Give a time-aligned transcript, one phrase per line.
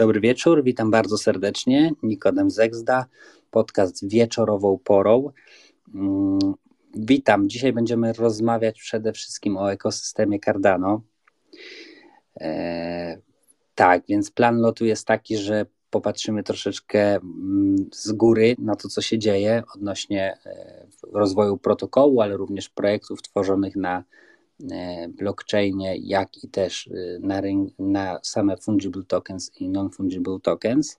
[0.00, 1.92] Dobry wieczór, witam bardzo serdecznie.
[2.02, 3.06] Nikodem Zegzda,
[3.50, 5.30] podcast wieczorową porą.
[5.94, 6.38] Mm,
[6.94, 7.48] witam.
[7.48, 11.02] Dzisiaj będziemy rozmawiać przede wszystkim o ekosystemie Cardano.
[12.40, 13.18] E,
[13.74, 19.02] tak, więc plan lotu jest taki, że popatrzymy troszeczkę mm, z góry na to, co
[19.02, 24.04] się dzieje odnośnie e, rozwoju protokołu, ale również projektów tworzonych na
[25.18, 27.42] blockchainie, jak i też e, na,
[27.78, 30.98] na same fungible tokens i non-fungible tokens.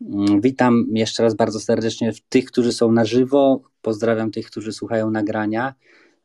[0.00, 3.60] Mm, witam jeszcze raz bardzo serdecznie tych, którzy są na żywo.
[3.82, 5.74] Pozdrawiam tych, którzy słuchają nagrania.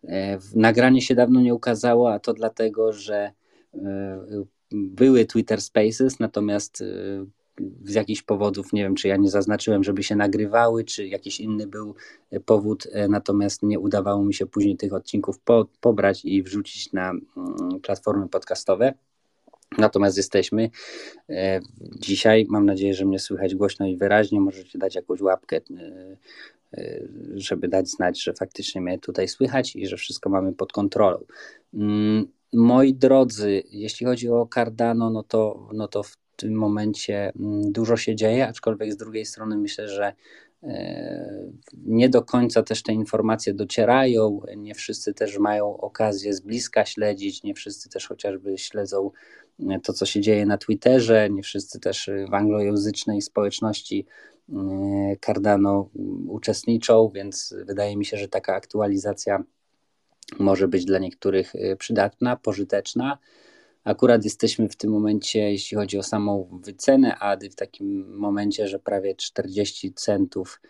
[0.03, 3.31] E, nagranie się dawno nie ukazało, a to dlatego, że
[4.71, 6.83] były Twitter Spaces, natomiast
[7.83, 11.67] z jakichś powodów, nie wiem, czy ja nie zaznaczyłem, żeby się nagrywały, czy jakiś inny
[11.67, 11.95] był
[12.31, 16.93] e, powód, e, natomiast nie udawało mi się później tych odcinków po, pobrać i wrzucić
[16.93, 18.93] na mm, platformy podcastowe.
[19.77, 20.69] Natomiast jesteśmy
[21.29, 22.45] e, dzisiaj.
[22.49, 24.41] Mam nadzieję, że mnie słychać głośno i wyraźnie.
[24.41, 25.61] Możecie dać jakąś łapkę,
[27.35, 31.19] żeby dać znać, że faktycznie mnie tutaj słychać i że wszystko mamy pod kontrolą.
[31.73, 37.71] Mm, moi drodzy, jeśli chodzi o Cardano, no to, no to w tym momencie mm,
[37.71, 40.13] dużo się dzieje, aczkolwiek z drugiej strony myślę, że
[40.63, 41.49] e,
[41.85, 47.43] nie do końca też te informacje docierają, nie wszyscy też mają okazję z bliska śledzić,
[47.43, 49.11] nie wszyscy też chociażby śledzą
[49.69, 54.05] e, to, co się dzieje na Twitterze, nie wszyscy też w anglojęzycznej społeczności
[54.49, 54.55] e,
[55.25, 55.89] Cardano
[56.27, 59.43] uczestniczą, więc wydaje mi się, że taka aktualizacja
[60.39, 63.17] może być dla niektórych przydatna, pożyteczna.
[63.83, 68.79] Akurat jesteśmy w tym momencie, jeśli chodzi o samą wycenę ADY, w takim momencie, że
[68.79, 70.61] prawie 40 centów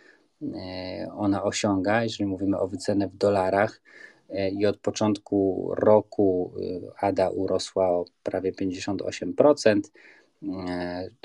[0.41, 3.81] e, ona osiąga, jeżeli mówimy o wycenę w dolarach.
[4.29, 9.81] E, I od początku roku e, ADA urosła o prawie 58%.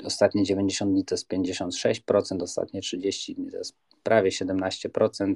[0.03, 5.33] Ostatnie 90 dni to jest 56%, ostatnie 30 dni to jest prawie 17%,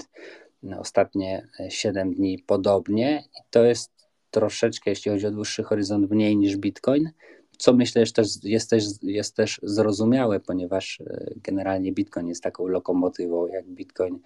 [0.79, 3.23] ostatnie 7 dni podobnie.
[3.39, 3.98] I to jest
[4.31, 7.09] troszeczkę, jeśli chodzi o dłuższy horyzont, mniej niż Bitcoin,
[7.57, 12.67] co myślę, że też jest, też jest też zrozumiałe, ponieważ e, generalnie Bitcoin jest taką
[12.67, 14.19] lokomotywą, jak Bitcoin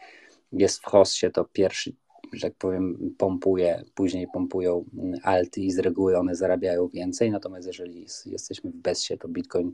[0.52, 1.94] jest w hossie, to pierwszy,
[2.34, 7.68] że tak powiem, pompuje, później pompują mm, alty i z reguły one zarabiają więcej, natomiast
[7.68, 9.72] jeżeli jesteśmy w bezsie, to Bitcoin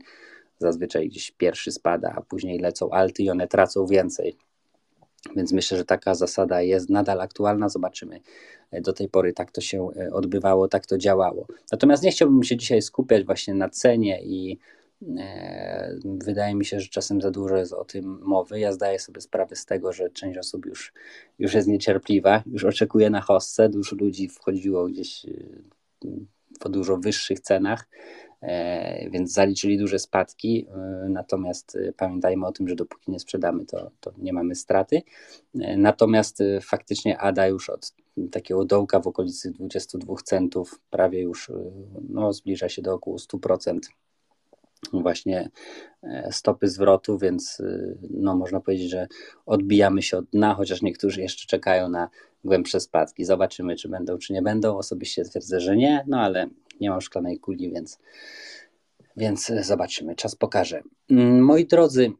[0.58, 4.36] zazwyczaj gdzieś pierwszy spada, a później lecą alty i one tracą więcej.
[5.36, 7.68] Więc myślę, że taka zasada jest nadal aktualna.
[7.68, 8.20] Zobaczymy.
[8.72, 11.46] Do tej pory tak to się e, odbywało, tak to działało.
[11.72, 14.58] Natomiast nie chciałbym się dzisiaj skupiać właśnie na cenie i
[15.18, 18.60] e, wydaje mi się, że czasem za dużo jest o tym mowy.
[18.60, 20.92] Ja zdaję sobie sprawę z tego, że część osób już,
[21.38, 23.68] już jest niecierpliwa, już oczekuje na hostce.
[23.68, 26.08] Dużo ludzi wchodziło gdzieś e,
[26.60, 27.88] po dużo wyższych cenach.
[28.42, 30.66] E, więc zaliczyli duże spadki.
[30.68, 35.02] E, natomiast e, pamiętajmy o tym, że dopóki nie sprzedamy, to, to nie mamy straty.
[35.76, 37.94] Natomiast faktycznie ADA już od
[38.32, 41.52] takiego dołka w okolicy 22 centów prawie już
[42.08, 43.78] no, zbliża się do około 100%
[44.92, 45.50] właśnie
[46.30, 47.62] stopy zwrotu, więc
[48.10, 49.08] no, można powiedzieć, że
[49.46, 52.08] odbijamy się od dna, chociaż niektórzy jeszcze czekają na
[52.44, 53.24] głębsze spadki.
[53.24, 54.76] Zobaczymy, czy będą, czy nie będą.
[54.76, 56.48] Osobiście twierdzę, że nie, no ale
[56.80, 57.98] nie mam szklanej kuli, więc,
[59.16, 60.82] więc zobaczymy, czas pokaże.
[61.10, 62.12] Mm, moi drodzy,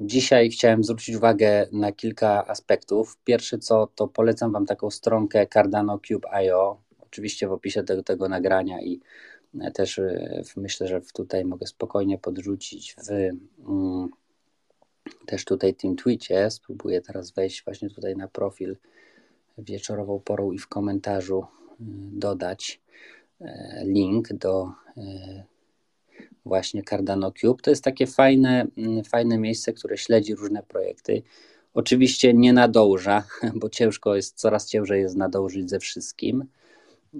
[0.00, 3.18] dzisiaj chciałem zwrócić uwagę na kilka aspektów.
[3.24, 8.82] Pierwszy co, to polecam Wam taką stronkę Cardano Cube.io, oczywiście w opisie tego, tego nagrania
[8.82, 9.00] i
[9.74, 14.08] też e, myślę, że tutaj mogę spokojnie podrzucić w mm,
[15.26, 16.50] też tutaj tym tweetie.
[16.50, 18.76] Spróbuję teraz wejść właśnie tutaj na profil
[19.58, 21.74] wieczorową porą i w komentarzu y,
[22.12, 22.81] dodać e,
[23.84, 25.44] link do e,
[26.44, 27.62] właśnie Cardano Cube.
[27.62, 31.22] To jest takie fajne, mm, fajne miejsce, które śledzi różne projekty.
[31.74, 33.24] Oczywiście nie nadąża,
[33.60, 36.44] bo ciężko jest, coraz ciężej jest nadążyć ze wszystkim,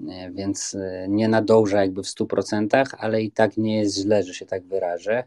[0.09, 4.45] e, więc nie nadąża jakby w 100%, ale i tak nie jest źle, że się
[4.45, 5.23] tak wyrażę.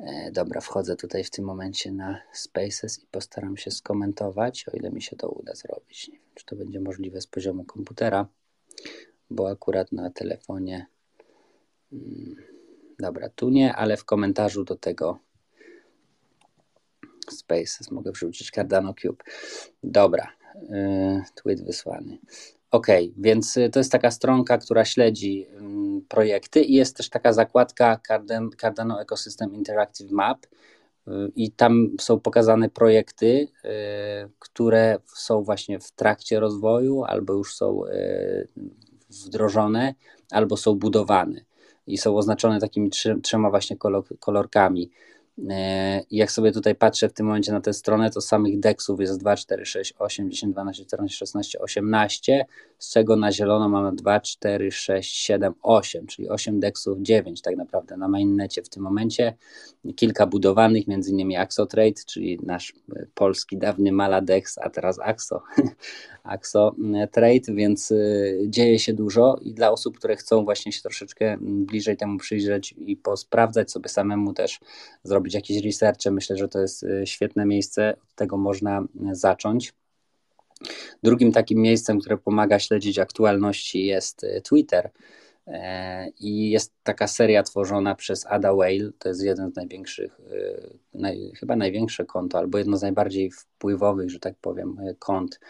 [0.00, 4.90] E, dobra, wchodzę tutaj w tym momencie na Spaces i postaram się skomentować, o ile
[4.90, 6.08] mi się to uda zrobić.
[6.08, 8.26] Nie wiem, czy to będzie możliwe z poziomu komputera,
[9.30, 10.86] bo akurat na telefonie.
[11.90, 12.36] Hmm,
[12.98, 15.18] dobra, tu nie, ale w komentarzu do tego
[17.30, 19.24] Spaces mogę wrzucić Cardano Cube.
[19.82, 20.32] Dobra,
[20.68, 22.18] yy, tweet wysłany.
[22.70, 22.86] OK,
[23.16, 28.00] więc y, to jest taka stronka, która śledzi mm, projekty i jest też taka zakładka
[28.60, 33.68] Cardano Ecosystem Interactive Map y, i tam są pokazane projekty, y,
[34.38, 37.82] które są właśnie w trakcie rozwoju albo już są
[39.10, 39.94] wdrożone,
[40.30, 41.40] albo są budowane.
[41.86, 42.90] i są oznaczone takimi
[43.22, 43.76] trzema właśnie
[44.20, 44.90] kolorkami.
[45.48, 49.20] E, jak sobie tutaj patrzę w tym momencie na tę stronę, to samych deksów jest
[49.20, 52.46] 2, 4, 6, 8, 10, 12, 14, 16, 18,
[52.78, 57.56] z czego na zielono mamy 2, 4, 6, 7, 8, czyli 8 deksów, 9 tak
[57.56, 59.36] naprawdę na mainnecie w tym momencie.
[59.96, 65.42] Kilka budowanych, między innymi Axotrade, czyli nasz e, polski dawny Maladex, a teraz Axo,
[66.24, 67.92] Axo e, Trade, więc
[68.46, 72.96] dzieje się dużo i dla osób, które chcą właśnie się troszeczkę bliżej temu przyjrzeć i
[72.96, 74.60] posprawdzać sobie samemu też
[75.04, 76.10] zrobić robić jakieś researche.
[76.10, 79.72] Myślę, że to jest y, świetne miejsce, od tego można y, zacząć.
[81.02, 84.90] Drugim takim miejscem, które pomaga śledzić aktualności jest y, Twitter.
[85.46, 90.20] E, I jest taka seria tworzona przez Ada Whale, to jest jeden z największych,
[90.94, 95.40] naj, chyba największe konto, albo jedno z najbardziej wpływowych, że tak powiem, kont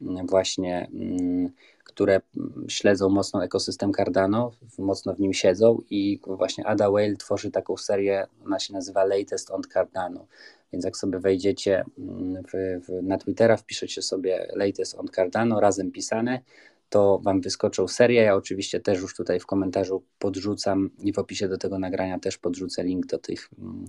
[0.00, 1.50] właśnie mm,
[1.96, 2.20] które
[2.68, 8.26] śledzą mocno ekosystem Cardano, mocno w nim siedzą i właśnie Ada Whale tworzy taką serię,
[8.44, 10.26] ona się nazywa Latest on Cardano.
[10.72, 12.52] Więc jak sobie wejdziecie mm, w,
[12.86, 16.40] w, na Twittera, wpiszecie sobie Latest on Cardano, razem pisane,
[16.88, 18.22] to Wam wyskoczą serie.
[18.22, 22.38] Ja oczywiście też już tutaj w komentarzu podrzucam i w opisie do tego nagrania też
[22.38, 23.84] podrzucę link do, tych, mm,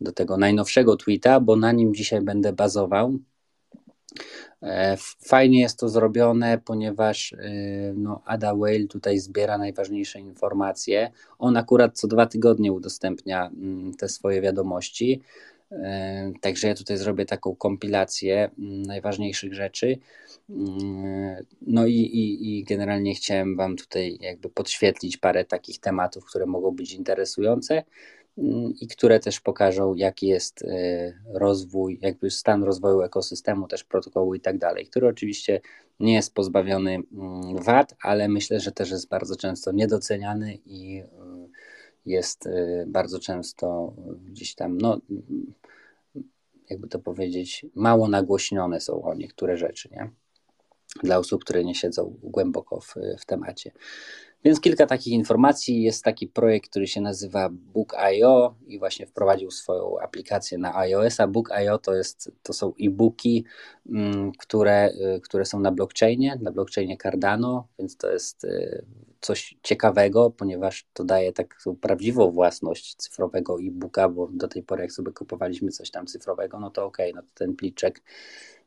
[0.00, 3.18] do tego najnowszego tweeta, bo na nim dzisiaj będę bazował.
[4.62, 7.38] E, fajnie jest to zrobione, ponieważ e,
[7.96, 11.10] no, Ada Whale tutaj zbiera najważniejsze informacje.
[11.38, 15.22] On akurat co dwa tygodnie udostępnia mm, te swoje wiadomości.
[15.72, 19.98] E, także ja tutaj zrobię taką kompilację mm, najważniejszych rzeczy.
[20.50, 26.46] Mm, no i, i, i generalnie chciałem Wam tutaj jakby podświetlić parę takich tematów, które
[26.46, 27.82] mogą być interesujące.
[28.38, 34.34] Mm, i które też pokażą, jaki jest y, rozwój, jakby stan rozwoju ekosystemu, też protokołu
[34.34, 35.60] i tak dalej, który oczywiście
[36.00, 41.04] nie jest pozbawiony mm, wad, ale myślę, że też jest bardzo często niedoceniany i y,
[42.06, 43.94] jest y, bardzo często
[44.26, 45.00] gdzieś tam, no,
[46.70, 50.10] jakby to powiedzieć, mało nagłośnione są o niektóre rzeczy, nie?
[51.02, 53.70] Dla osób, które nie siedzą głęboko w, w temacie.
[54.44, 55.82] Więc kilka takich informacji.
[55.82, 61.26] Jest taki projekt, który się nazywa Book.io i właśnie wprowadził swoją aplikację na iOS-a.
[61.26, 63.44] Book.io to, jest, to są e-booki,
[63.88, 68.84] mm, które, y, które są na blockchainie, na blockchainie Cardano, więc to jest y,
[69.20, 74.92] coś ciekawego, ponieważ to daje taką prawdziwą własność cyfrowego e-booka, bo do tej pory jak
[74.92, 78.02] sobie kupowaliśmy coś tam cyfrowego, no to okej, okay, no to ten pliczek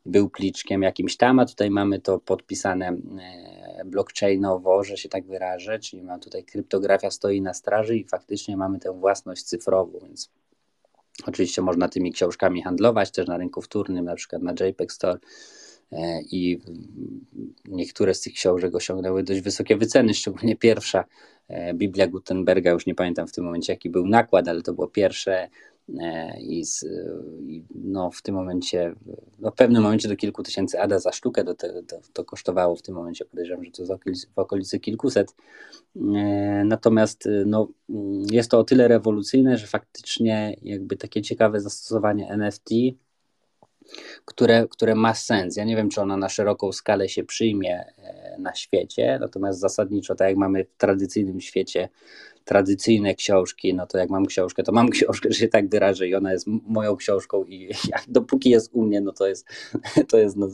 [0.08, 5.80] był pliczkiem jakimś tam, a tutaj mamy to podpisane e, blockchainowo, że się tak wyrażę,
[5.80, 10.30] czyli ma tutaj kryptografia stoi na straży i faktycznie mamy tę własność cyfrową, więc
[11.28, 15.20] oczywiście można tymi książkami handlować też na rynku wtórnym, na przykład na JPEG Store
[15.92, 16.62] e, i
[17.66, 21.06] niektóre z tych książek osiągnęły dość wysokie wyceny, szczególnie pierwsza
[21.48, 24.88] e, Biblia Gutenberga, już nie pamiętam w tym momencie jaki był nakład, ale to było
[24.88, 25.50] pierwsze
[26.40, 26.86] i, z,
[27.48, 28.94] i no w tym momencie,
[29.40, 31.68] no w pewnym momencie do kilku tysięcy ADA za sztukę to, to,
[32.14, 35.36] to kosztowało w tym momencie, podejrzewam, że to w okolicy, w okolicy kilkuset.
[35.96, 36.02] E,
[36.66, 37.68] natomiast no,
[38.32, 42.70] jest to o tyle rewolucyjne, że faktycznie jakby takie ciekawe zastosowanie NFT,
[44.26, 45.58] które, które ma sens.
[45.58, 50.16] Ja nie wiem, czy ona na szeroką skalę się przyjmie e, na świecie, natomiast zasadniczo,
[50.16, 51.90] tak jak mamy w tradycyjnym świecie
[52.48, 56.16] tradycyjne książki, no to jak mam książkę, to mam książkę, że się tak wyrażę i
[56.16, 57.70] ona jest moją książką i
[58.08, 59.46] dopóki jest u mnie, no to jest,
[60.10, 60.48] to jest, no,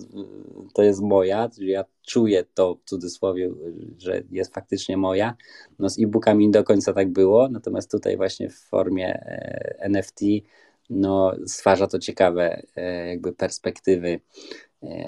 [0.73, 3.51] to jest moja, ja czuję to w cudzysłowie,
[3.97, 5.35] że jest faktycznie moja.
[5.79, 10.21] No z e-bookami do końca tak było, natomiast tutaj właśnie w formie e, NFT
[10.89, 14.19] no stwarza to ciekawe e, jakby perspektywy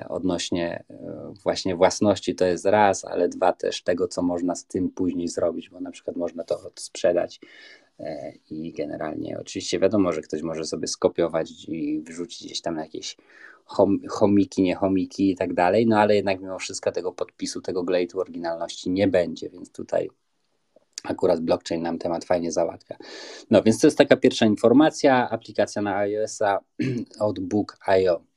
[0.10, 4.90] odnośnie e, właśnie własności to jest raz, ale dwa też tego, co można z tym
[4.90, 7.40] później zrobić, bo na przykład można to sprzedać
[8.00, 13.18] e, i generalnie oczywiście wiadomo, że ktoś może sobie skopiować i wrzucić gdzieś tam jakieś
[14.10, 18.20] chomiki, nie chomiki i tak dalej, no ale jednak mimo wszystko tego podpisu, tego glejtu
[18.20, 20.10] oryginalności nie będzie, więc tutaj
[21.04, 22.98] akurat blockchain nam temat fajnie załatwia.
[23.52, 26.60] No więc to jest taka pierwsza informacja, aplikacja na iOS-a
[27.20, 28.35] od Book.io.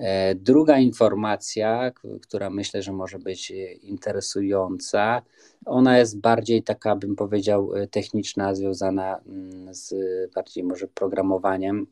[0.00, 1.92] E, druga informacja,
[2.22, 5.22] która myślę, że może być e, interesująca,
[5.66, 9.94] ona jest bardziej taka, bym powiedział, e, techniczna, związana mm, z
[10.34, 11.86] bardziej może programowaniem.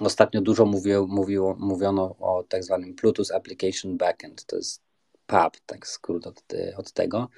[0.00, 4.44] Ostatnio dużo mówiło, mówiło, mówiono o tak zwanym Plutus Application Backend.
[4.44, 4.82] To jest
[5.26, 6.42] PAB, tak skrót od,
[6.76, 7.28] od tego.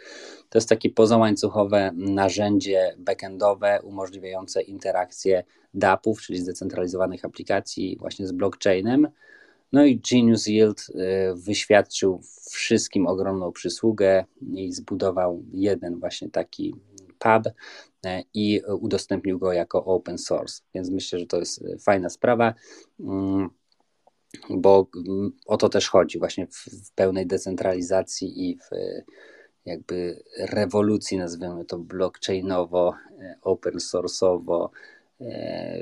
[0.48, 5.44] To jest takie pozałańcuchowe narzędzie backendowe umożliwiające interakcję
[5.75, 9.08] DAP-ów, czyli zdecentralizowanych aplikacji właśnie z blockchainem
[9.72, 10.94] no i Genius Yield y,
[11.34, 12.20] wyświadczył
[12.50, 16.75] wszystkim ogromną przysługę i zbudował jeden właśnie taki
[17.18, 17.52] pub
[18.34, 20.62] i udostępnił go jako open source.
[20.75, 22.54] Więc myślę, że to jest fajna sprawa,
[23.00, 23.50] mm,
[24.50, 28.70] bo mm, o to też chodzi właśnie w pełnej decentralizacji i w
[29.64, 32.94] jakby rewolucji, nazwijmy to blockchainowo,
[33.42, 34.68] open source'owo,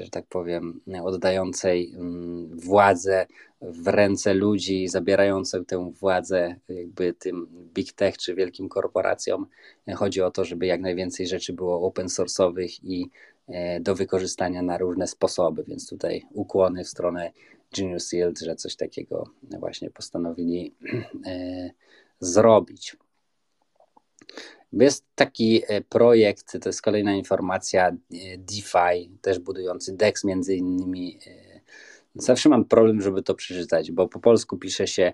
[0.00, 3.26] że tak powiem, oddającej mm, władzę
[3.60, 9.46] w ręce ludzi, zabierającej tę władzę jakby tym big tech czy wielkim korporacjom.
[9.94, 13.10] Chodzi o to, żeby jak najwięcej rzeczy było open source'owych i
[13.48, 17.32] e, do wykorzystania na różne sposoby, więc tutaj ukłony w stronę
[17.76, 20.74] Genius Yield, że coś takiego właśnie postanowili
[21.26, 21.70] e,
[22.20, 22.96] zrobić.
[24.84, 27.94] Jest taki e, projekt, to jest kolejna informacja, e,
[28.38, 31.18] DeFi, też budujący DEX między innymi.
[31.26, 31.60] E,
[32.14, 35.12] zawsze mam problem, żeby to przeczytać, bo po polsku pisze się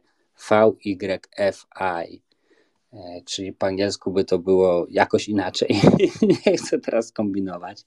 [0.50, 2.22] VYFI,
[3.24, 5.80] czyli po angielsku by to było jakoś inaczej.
[6.46, 7.84] Nie chcę teraz kombinować.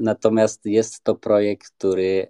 [0.00, 2.28] Natomiast jest to projekt, który,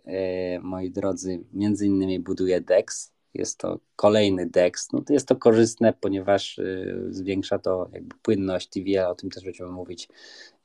[0.62, 4.92] moi drodzy, między innymi buduje DEX, jest to kolejny DEX.
[4.92, 9.44] No to jest to korzystne, ponieważ y, zwiększa to jakby płynność TVA, o tym też
[9.44, 10.08] będziemy mówić,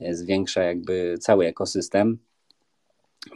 [0.02, 2.18] y, zwiększa jakby cały ekosystem,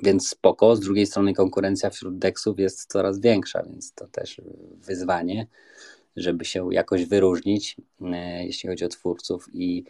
[0.04, 0.76] więc spoko.
[0.76, 4.42] Z drugiej strony konkurencja wśród DEXów jest coraz większa, więc to też
[4.76, 5.48] wyzwanie,
[6.16, 8.06] żeby się jakoś wyróżnić, y,
[8.44, 9.86] jeśli chodzi o twórców i,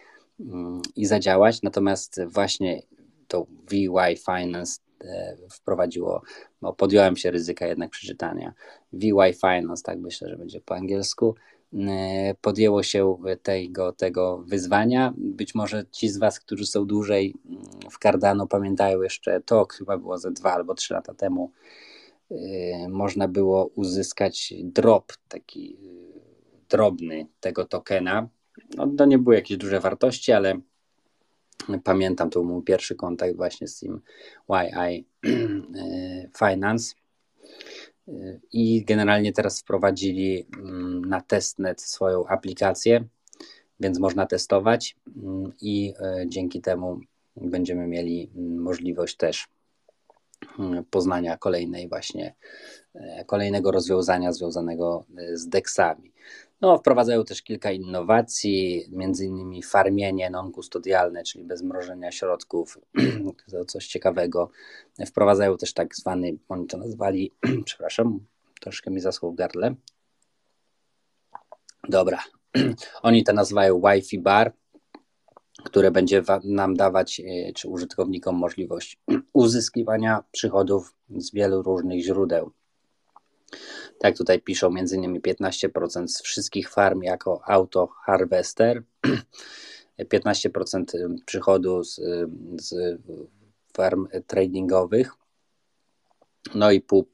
[0.95, 1.61] i zadziałać.
[1.61, 2.81] Natomiast właśnie
[3.27, 4.79] to VY Finance
[5.51, 6.21] wprowadziło,
[6.61, 8.53] no podjąłem się ryzyka jednak przeczytania.
[8.93, 11.35] VY Finance, tak myślę, że będzie po angielsku,
[11.73, 15.13] e, podjęło się tego, tego wyzwania.
[15.17, 19.97] Być może ci z Was, którzy są dłużej mm, w Cardano, pamiętają jeszcze to, chyba
[19.97, 21.51] było ze dwa albo trzy lata temu.
[22.31, 22.35] E,
[22.89, 25.77] można było uzyskać drop, taki
[26.69, 28.29] drobny tego tokena.
[28.77, 30.61] No, to nie były jakieś duże wartości, ale
[31.83, 34.01] Pamiętam, to był mój pierwszy kontakt właśnie z tym
[34.49, 36.95] YI e, Finance.
[38.07, 43.03] E, I generalnie teraz wprowadzili mm, na testnet swoją aplikację,
[43.79, 46.99] więc można testować mm, i e, dzięki temu
[47.35, 49.47] będziemy mieli mm, możliwość też
[50.89, 52.35] poznania kolejnej właśnie
[53.25, 56.11] kolejnego rozwiązania związanego z deksami.
[56.61, 62.77] No, wprowadzają też kilka innowacji, między innymi farmienie non-kustodialne, czyli bez mrożenia środków,
[63.51, 64.49] to coś ciekawego.
[65.07, 67.31] Wprowadzają też tak zwany, oni to nazwali,
[67.65, 68.19] przepraszam,
[68.59, 69.75] troszkę mi zaschło w gardle.
[71.89, 72.23] Dobra,
[73.01, 74.53] oni to nazywają Wi-Fi bar,
[75.63, 78.99] które będzie nam dawać, e, czy użytkownikom możliwość
[79.33, 82.51] uzyskiwania przychodów z wielu różnych źródeł.
[83.99, 88.83] Tak tutaj piszą między innymi 15% z wszystkich farm jako auto harvester,
[89.99, 90.85] 15%
[91.25, 92.01] przychodu z,
[92.61, 92.99] z
[93.73, 95.11] farm tradingowych,
[96.55, 97.07] no i pół,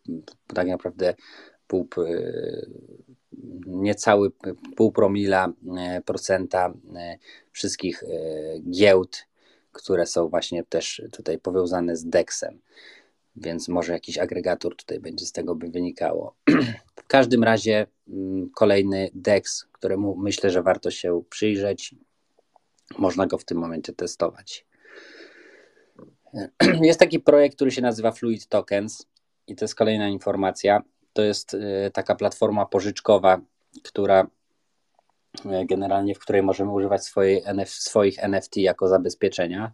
[0.48, 1.16] tak naprawdę
[1.68, 1.88] pół,
[3.66, 4.32] niecały
[4.76, 6.74] pół promila e, procenta
[7.52, 8.04] wszystkich
[8.72, 9.28] giełd,
[9.72, 12.60] które są właśnie też tutaj powiązane z DEX-em
[13.38, 16.36] więc może jakiś agregator tutaj będzie z tego by wynikało.
[16.96, 21.96] W każdym razie mm, kolejny DEX, któremu myślę, że warto się przyjrzeć.
[22.98, 24.66] Można go w tym momencie testować.
[26.82, 29.06] Jest taki projekt, który się nazywa Fluid Tokens
[29.48, 30.84] i to jest kolejna informacja.
[31.14, 33.42] To jest y, taka platforma pożyczkowa,
[33.84, 34.28] która
[35.46, 39.72] y, generalnie, w której możemy używać swojej, swoich NFT jako zabezpieczenia.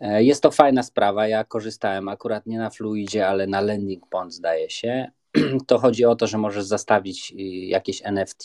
[0.00, 1.28] E, jest to fajna sprawa.
[1.28, 5.10] Ja korzystałem akurat nie na Fluidzie, ale na Landing Pond zdaje się.
[5.66, 8.44] To chodzi o to, że możesz zastawić y, jakieś NFT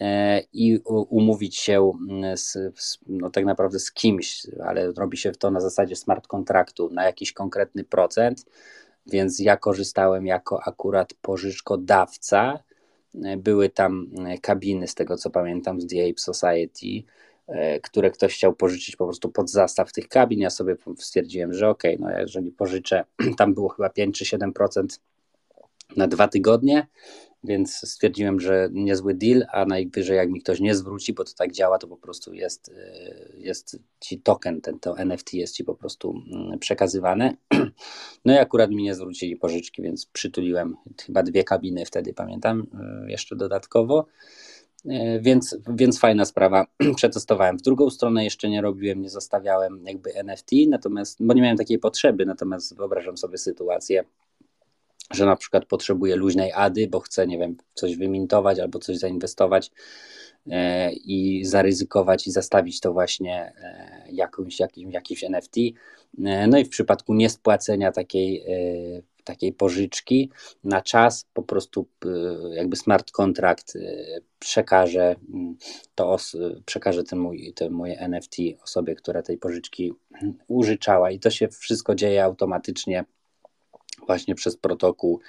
[0.00, 2.58] e, i umówić się mm, z,
[3.06, 7.32] no tak naprawdę z kimś, ale robi się to na zasadzie smart kontraktu na jakiś
[7.32, 8.44] konkretny procent.
[9.06, 12.58] Więc ja korzystałem jako akurat pożyczkodawca.
[13.24, 14.10] E, były tam
[14.42, 17.06] kabiny, z tego co pamiętam, z The Ape Society
[17.82, 20.40] które ktoś chciał pożyczyć po prostu pod zastaw tych kabin.
[20.40, 23.04] Ja sobie stwierdziłem, że ok, no jeżeli pożyczę,
[23.38, 24.98] tam było chyba 5 czy 7%
[25.96, 26.86] na dwa tygodnie,
[27.44, 31.52] więc stwierdziłem, że niezły deal, a najwyżej jak mi ktoś nie zwróci, bo to tak
[31.52, 35.74] działa, to po prostu jest, e, jest ci token, ten, to NFT jest ci po
[35.74, 37.36] prostu mm, przekazywane.
[38.24, 40.76] No i akurat mi nie zwrócili pożyczki, więc przytuliłem
[41.06, 42.66] chyba dwie kabiny wtedy, pamiętam,
[43.06, 44.06] e, jeszcze dodatkowo.
[44.90, 46.66] E, więc, więc fajna sprawa.
[46.96, 47.58] Przetestowałem.
[47.58, 51.78] W drugą stronę jeszcze nie robiłem, nie zostawiałem jakby NFT, natomiast, bo nie miałem takiej
[51.78, 54.04] potrzeby, natomiast wyobrażam sobie sytuację,
[55.10, 59.70] że na przykład potrzebuję luźnej ady, bo chcę, nie wiem, coś wymintować albo coś zainwestować
[61.04, 63.52] i zaryzykować i zastawić to właśnie
[64.12, 65.56] jakimś, jakimś, jakimś NFT.
[66.48, 68.44] No i w przypadku niespłacenia takiej
[69.26, 70.30] takiej pożyczki
[70.64, 72.08] na czas po prostu y,
[72.54, 75.56] jakby smart contract y, przekaże mm,
[75.94, 76.16] to
[76.66, 79.92] przekaże ten mój, ten mój NFT osobie, która tej pożyczki
[80.48, 83.04] użyczała i to się wszystko dzieje automatycznie
[84.06, 85.20] właśnie przez protokół,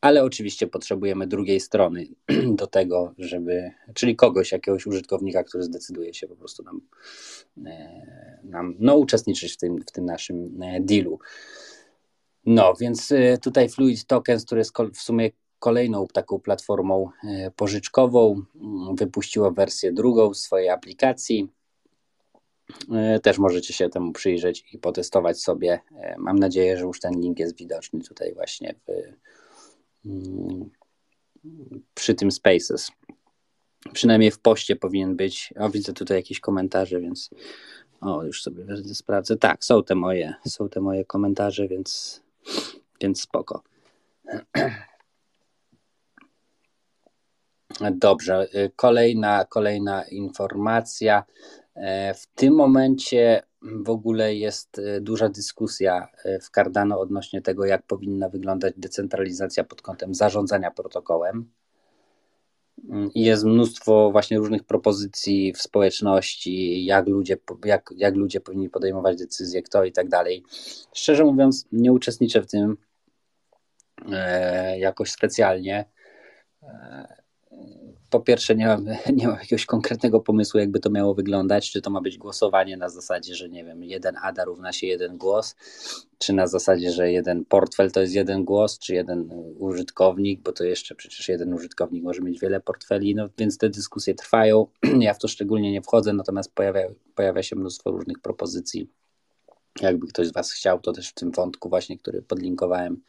[0.00, 2.06] ale oczywiście potrzebujemy drugiej strony
[2.60, 6.80] do tego, żeby, czyli kogoś, jakiegoś użytkownika, który zdecyduje się po prostu nam,
[7.66, 11.18] e, nam no, uczestniczyć w tym, w tym naszym e, dealu.
[12.46, 18.42] No, więc y, tutaj Fluid Tokens, który jest w sumie kolejną taką platformą y, pożyczkową,
[18.54, 21.48] mm, wypuściło wersję drugą swojej aplikacji.
[23.16, 25.80] Y, też możecie się temu przyjrzeć i potestować sobie.
[26.18, 28.90] Mam nadzieję, że już ten link jest widoczny tutaj właśnie w,
[30.06, 30.70] mm,
[31.94, 32.90] przy tym Spaces.
[33.92, 35.54] Przynajmniej w poście powinien być.
[35.58, 37.30] O, widzę tutaj jakieś komentarze, więc
[38.00, 39.36] o, już sobie sprawdzę.
[39.36, 42.22] Tak, są te moje, są te moje komentarze, więc
[43.00, 43.62] więc spoko.
[47.90, 51.24] Dobrze, kolejna, kolejna informacja.
[51.74, 57.64] E, w tym momencie w ogóle jest e, duża dyskusja e, w Cardano odnośnie tego,
[57.64, 61.50] jak powinna wyglądać decentralizacja pod kątem zarządzania protokołem.
[62.88, 68.70] Mm, I jest mnóstwo właśnie różnych propozycji w społeczności, jak ludzie, jak, jak ludzie powinni
[68.70, 70.42] podejmować decyzje, kto i tak dalej.
[70.92, 72.76] Szczerze mówiąc, nie uczestniczę w tym
[74.12, 75.84] e, jakoś specjalnie.
[76.62, 77.21] E,
[78.12, 78.84] po pierwsze nie mam,
[79.18, 82.88] nie mam jakiegoś konkretnego pomysłu, jakby to miało wyglądać, czy to ma być głosowanie na
[82.88, 85.56] zasadzie, że nie wiem, jeden ADA równa się jeden głos,
[86.18, 90.64] czy na zasadzie, że jeden portfel to jest jeden głos, czy jeden użytkownik, bo to
[90.64, 94.66] jeszcze przecież jeden użytkownik może mieć wiele portfeli, no więc te dyskusje trwają,
[95.00, 96.82] ja w to szczególnie nie wchodzę, natomiast pojawia,
[97.14, 98.88] pojawia się mnóstwo różnych propozycji,
[99.80, 103.00] jakby ktoś z Was chciał, to też w tym wątku właśnie, który podlinkowałem,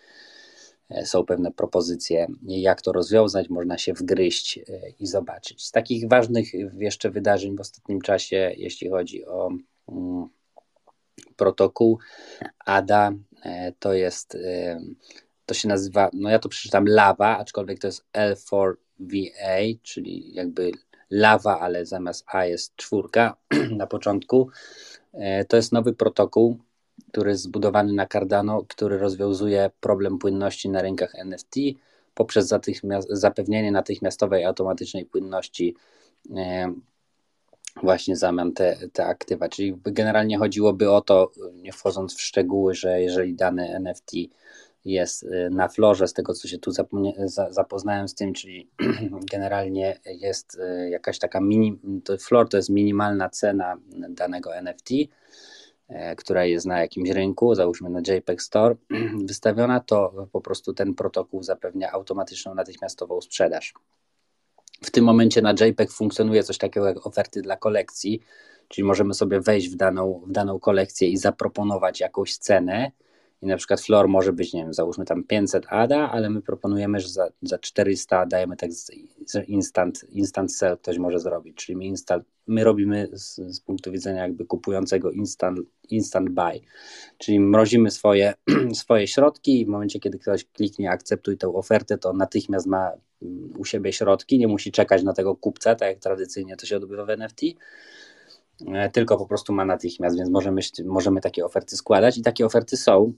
[1.05, 4.63] są pewne propozycje, jak to rozwiązać, można się wgryźć e,
[4.99, 5.65] i zobaczyć.
[5.65, 9.49] Z takich ważnych jeszcze wydarzeń w ostatnim czasie, jeśli chodzi o
[9.89, 10.27] mm,
[11.35, 11.99] protokół
[12.65, 13.11] ADA,
[13.43, 14.37] e, to jest,
[15.45, 20.71] to się nazywa, no ja to przeczytam LAVA, aczkolwiek to jest L4VA, czyli jakby
[21.09, 23.37] lawa, ale zamiast A jest czwórka
[23.77, 24.49] na początku.
[25.47, 26.59] To jest nowy protokół,
[27.09, 31.55] który jest zbudowany na Cardano, który rozwiązuje problem płynności na rynkach NFT
[32.13, 32.53] poprzez
[33.09, 35.75] zapewnienie natychmiastowej automatycznej płynności
[36.35, 36.73] e,
[37.83, 39.49] właśnie zamian te, te aktywa.
[39.49, 44.11] Czyli generalnie chodziłoby o to, nie wchodząc w szczegóły, że jeżeli dany NFT
[44.85, 46.71] jest e, na florze, z tego co się tu
[47.49, 48.69] zapoznałem z tym, czyli
[49.31, 53.77] generalnie jest e, jakaś taka mini, to flor to jest minimalna cena
[54.09, 54.89] danego NFT,
[56.17, 58.75] która jest na jakimś rynku, załóżmy na JPEG Store,
[59.29, 63.73] wystawiona, to po prostu ten protokół zapewnia automatyczną, natychmiastową sprzedaż.
[64.81, 68.19] W tym momencie na JPEG funkcjonuje coś takiego jak oferty dla kolekcji,
[68.67, 72.91] czyli możemy sobie wejść w daną, w daną kolekcję i zaproponować jakąś cenę
[73.43, 76.99] i na przykład floor może być, nie wiem, załóżmy tam 500 ADA, ale my proponujemy,
[76.99, 78.69] że za, za 400 dajemy tak
[79.47, 84.21] instant, instant sell ktoś może zrobić, czyli my, instant, my robimy z, z, punktu widzenia
[84.21, 86.61] jakby kupującego instant, instant buy,
[87.17, 88.33] czyli mrozimy swoje,
[88.73, 93.53] swoje środki i w momencie, kiedy ktoś kliknie akceptuj tę ofertę, to natychmiast ma mm,
[93.57, 97.05] u siebie środki, nie musi czekać na tego kupca, tak jak tradycyjnie to się odbywa
[97.05, 97.41] w NFT,
[98.67, 102.17] e, tylko po prostu ma natychmiast, więc możemy, możemy takie oferty składać.
[102.17, 103.13] I takie oferty są.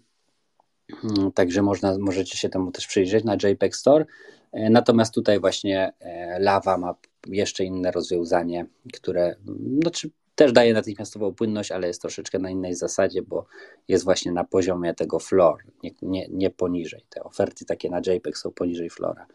[0.89, 4.05] Mm, także można, możecie się temu też przyjrzeć na JPEG Store.
[4.51, 6.95] E, natomiast tutaj właśnie e, Lava ma
[7.27, 9.35] jeszcze inne rozwiązanie, które
[9.81, 13.45] znaczy też daje natychmiastową płynność, ale jest troszeczkę na innej zasadzie, bo
[13.87, 17.05] jest właśnie na poziomie tego floor, nie, nie, nie poniżej.
[17.09, 19.25] Te oferty takie na JPEG są poniżej flora.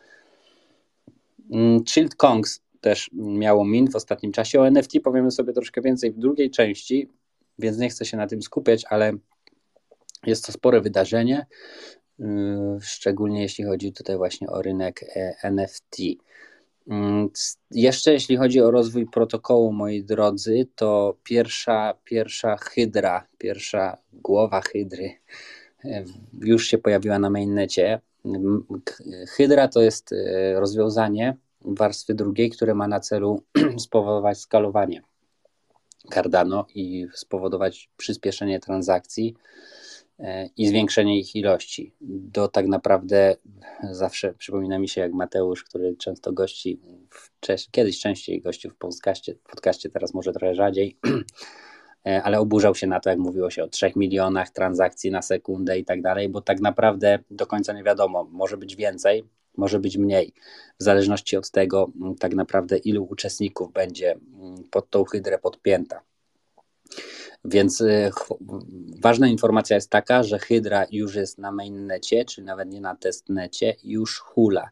[1.51, 4.61] Mm, Chilled Kongs też miało mint w ostatnim czasie.
[4.61, 7.09] O NFT powiemy sobie troszkę więcej w drugiej części,
[7.59, 9.13] więc nie chcę się na tym skupiać, ale
[10.27, 11.47] jest to spore wydarzenie,
[12.21, 12.25] y,
[12.81, 15.97] szczególnie jeśli chodzi tutaj właśnie o rynek e, NFT.
[16.89, 17.31] Mm,
[17.71, 25.11] jeszcze jeśli chodzi o rozwój protokołu, moi drodzy, to pierwsza, pierwsza hydra, pierwsza głowa hydry
[25.85, 26.05] e,
[26.41, 28.01] już się pojawiła na mainnecie.
[29.29, 33.43] Hydra to jest e, rozwiązanie warstwy drugiej, które ma na celu
[33.79, 35.03] spowodować skalowanie
[36.15, 39.35] Cardano i spowodować przyspieszenie transakcji
[40.57, 41.95] i zwiększenie ich ilości.
[42.01, 43.37] Do tak naprawdę
[43.91, 46.81] zawsze przypomina mi się jak Mateusz, który często gości,
[47.11, 47.31] w,
[47.71, 50.97] kiedyś częściej gościł w podcaście, podcaście, teraz może trochę rzadziej,
[52.25, 55.85] ale oburzał się na to, jak mówiło się o 3 milionach transakcji na sekundę i
[55.85, 59.25] tak dalej, bo tak naprawdę do końca nie wiadomo, może być więcej,
[59.57, 60.33] może być mniej,
[60.81, 64.19] w zależności od tego tak naprawdę ilu uczestników będzie
[64.71, 66.10] pod tą hydrę podpięta.
[67.45, 68.11] Więc y,
[69.01, 73.77] ważna informacja jest taka, że Hydra już jest na mainnecie, czy nawet nie na testnecie,
[73.85, 74.71] już hula.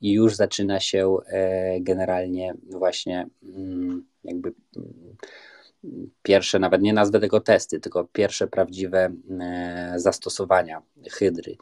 [0.00, 4.54] I już zaczyna się e, generalnie właśnie mm, jakby
[6.22, 11.56] pierwsze, nawet nie nazwę tego testy, tylko pierwsze prawdziwe e, zastosowania hydry.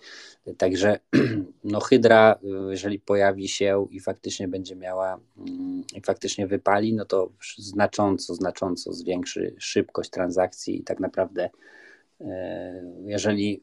[0.59, 0.99] Także
[1.65, 2.39] no hydra,
[2.71, 8.93] jeżeli pojawi się i faktycznie będzie miała mm, i faktycznie wypali, no to znacząco, znacząco
[8.93, 11.51] zwiększy szybkość transakcji i tak naprawdę
[12.21, 13.63] e, jeżeli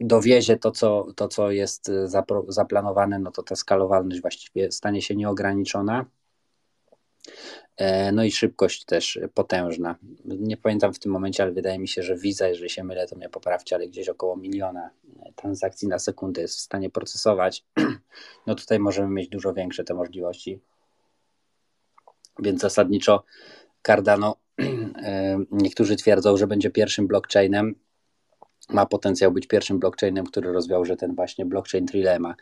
[0.00, 1.90] dowiezie to, co, to, co jest
[2.48, 6.06] zaplanowane, no to ta skalowalność właściwie stanie się nieograniczona
[7.28, 7.67] E,
[8.12, 9.96] no i szybkość też potężna.
[10.24, 13.16] Nie pamiętam w tym momencie, ale wydaje mi się, że Visa, jeżeli się mylę, to
[13.16, 14.90] mnie poprawcie, ale gdzieś około miliona
[15.36, 17.64] transakcji na sekundę jest w stanie procesować.
[18.46, 20.60] No tutaj możemy mieć dużo większe te możliwości.
[22.38, 23.24] Więc zasadniczo
[23.86, 24.36] Cardano,
[25.02, 27.74] e, niektórzy twierdzą, że będzie pierwszym blockchainem,
[28.68, 32.34] ma potencjał być pierwszym blockchainem, który rozwiąże ten właśnie blockchain trilema,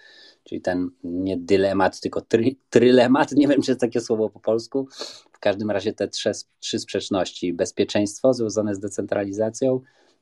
[0.45, 4.89] czyli ten nie dylemat, tylko tri, trylemat, nie wiem czy jest takie słowo po polsku,
[5.33, 9.81] w każdym razie te trzy, trzy sprzeczności, bezpieczeństwo związane z decentralizacją,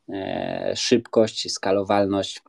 [0.08, 2.42] e, szybkość, skalowalność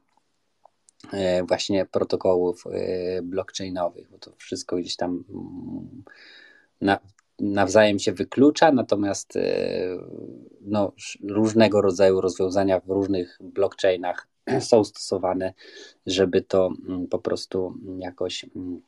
[1.13, 6.03] e, właśnie protokołów e, blockchainowych, bo to wszystko gdzieś tam mm,
[6.81, 6.99] na,
[7.39, 9.41] nawzajem się wyklucza, natomiast e,
[10.61, 10.91] no,
[11.29, 14.27] różnego rodzaju rozwiązania w różnych blockchainach
[14.69, 15.53] są stosowane,
[16.05, 18.81] żeby to mm, po prostu jakoś mm,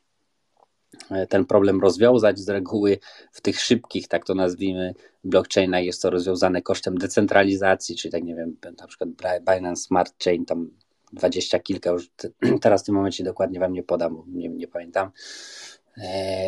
[1.10, 2.38] e, ten problem rozwiązać.
[2.38, 2.98] Z reguły
[3.32, 8.34] w tych szybkich, tak to nazwijmy, blockchainach jest to rozwiązane kosztem decentralizacji, czyli tak nie
[8.34, 10.70] wiem, na przykład Binance Smart Chain, tam
[11.12, 12.10] dwadzieścia kilka, już
[12.62, 15.10] teraz w tym momencie dokładnie wam nie podam, nie, nie pamiętam,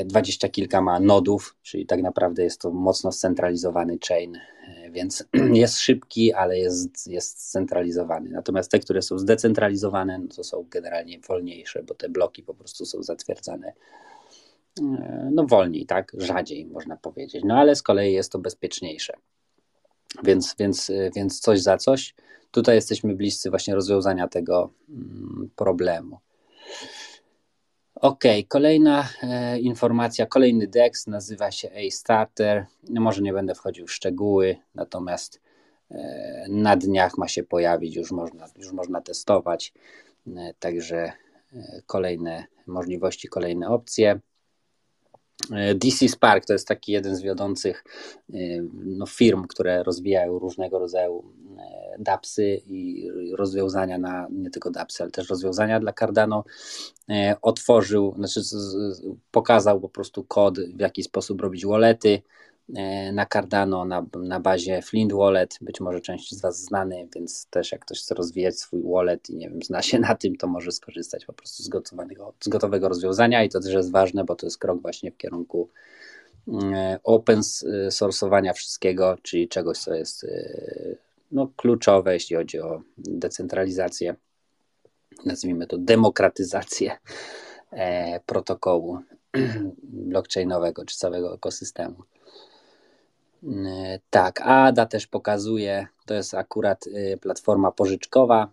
[0.04, 5.78] dwadzieścia kilka ma nodów, czyli tak naprawdę jest to mocno scentralizowany chain, e, więc jest
[5.78, 8.30] szybki, ale jest, jest scentralizowany.
[8.30, 12.86] Natomiast te, które są zdecentralizowane, no to są generalnie wolniejsze, bo te bloki po prostu
[12.86, 13.72] są zatwierdzane
[14.80, 19.12] e, no wolniej, tak, rzadziej można powiedzieć, no ale z kolei jest to bezpieczniejsze.
[20.24, 22.14] Więc, więc, więc coś za coś.
[22.50, 26.18] Tutaj jesteśmy bliscy właśnie rozwiązania tego mm, problemu.
[28.02, 32.66] Ok, kolejna e, informacja, kolejny DEX nazywa się A-Starter.
[32.88, 35.40] Może nie będę wchodził w szczegóły, natomiast
[35.90, 39.72] e, na dniach ma się pojawić, już można, już można testować.
[40.26, 41.12] E, także e,
[41.86, 44.20] kolejne możliwości, kolejne opcje.
[45.53, 47.85] E, DC Spark to jest taki jeden z wiodących
[48.35, 48.37] e,
[48.72, 51.24] no, firm, które rozwijają różnego rodzaju
[51.59, 56.44] e, dapsy i rozwiązania na nie tylko dapsy, ale też rozwiązania dla Cardano.
[57.42, 58.40] Otworzył, znaczy
[59.31, 62.22] pokazał po prostu kod, w jaki sposób robić wallety
[63.12, 67.72] na Cardano na, na bazie Flint Wallet, być może część z Was znany, więc też
[67.72, 70.72] jak ktoś chce rozwijać swój wallet i nie wiem, zna się na tym, to może
[70.72, 74.46] skorzystać po prostu z gotowego, z gotowego rozwiązania i to też jest ważne, bo to
[74.46, 75.68] jest krok właśnie w kierunku
[76.48, 77.40] e, open
[77.88, 80.28] source'owania wszystkiego, czyli czegoś, co jest e,
[81.33, 84.14] no, kluczowe, jeśli chodzi o decentralizację,
[85.24, 86.96] nazwijmy to demokratyzację
[88.26, 88.98] protokołu
[89.83, 91.94] blockchainowego czy całego ekosystemu.
[93.44, 98.50] E, tak, ADA też pokazuje, to jest akurat y, platforma pożyczkowa,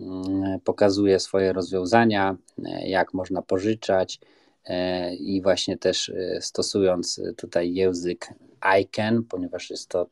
[0.00, 4.20] mm, pokazuje swoje rozwiązania, e, jak można pożyczać
[4.64, 8.34] e, i właśnie też stosując tutaj język
[8.80, 10.06] ICANN, ponieważ jest to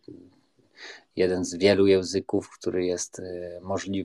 [1.16, 3.22] jeden z wielu języków, który jest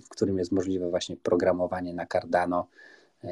[0.01, 2.67] w którym jest możliwe właśnie programowanie na Cardano.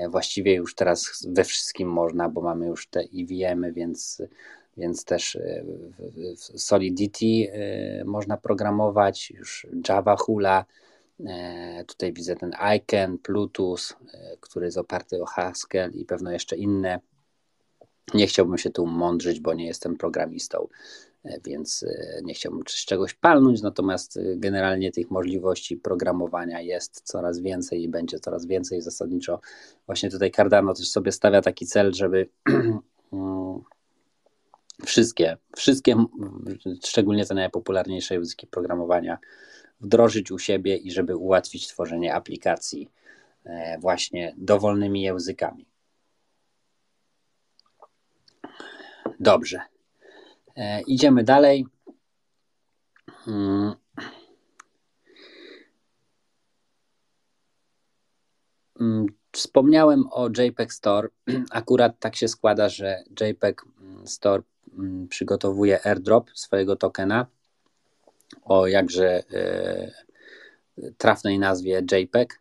[0.10, 4.22] Właściwie już teraz we wszystkim można, bo mamy już te EVM-y, więc
[4.80, 5.64] więc też e,
[6.56, 10.66] w Solidity e, można programować, już Java Hula,
[11.26, 13.78] e, tutaj widzę ten Icon, Bluetooth,
[14.40, 17.00] który jest oparty o Haskell i pewno jeszcze inne.
[18.14, 20.68] Nie chciałbym się tu mądrzyć, bo nie jestem programistą,
[21.46, 21.86] więc
[22.24, 28.20] nie chciałbym z czegoś palnąć, natomiast generalnie tych możliwości programowania jest coraz więcej i będzie
[28.20, 28.82] coraz więcej.
[28.82, 29.40] Zasadniczo
[29.86, 32.30] właśnie tutaj Cardano też sobie stawia taki cel, żeby
[33.14, 33.62] mm,
[34.86, 35.96] Wszystkie, wszystkie,
[36.86, 39.18] szczególnie te najpopularniejsze języki programowania
[39.82, 42.90] wdrożyć u siebie i żeby ułatwić tworzenie aplikacji
[43.80, 45.66] właśnie dowolnymi językami.
[49.20, 49.62] Dobrze.
[50.88, 51.66] Idziemy dalej.
[53.28, 53.76] Mm.
[58.80, 61.10] Mm, wspomniałem o JPEG Store.
[61.52, 64.44] Akurat tak się składa, że JPEG mm, Store
[65.10, 67.26] przygotowuje airdrop swojego tokena
[68.44, 69.92] o jakże e,
[70.98, 72.40] trafnej nazwie JPEG.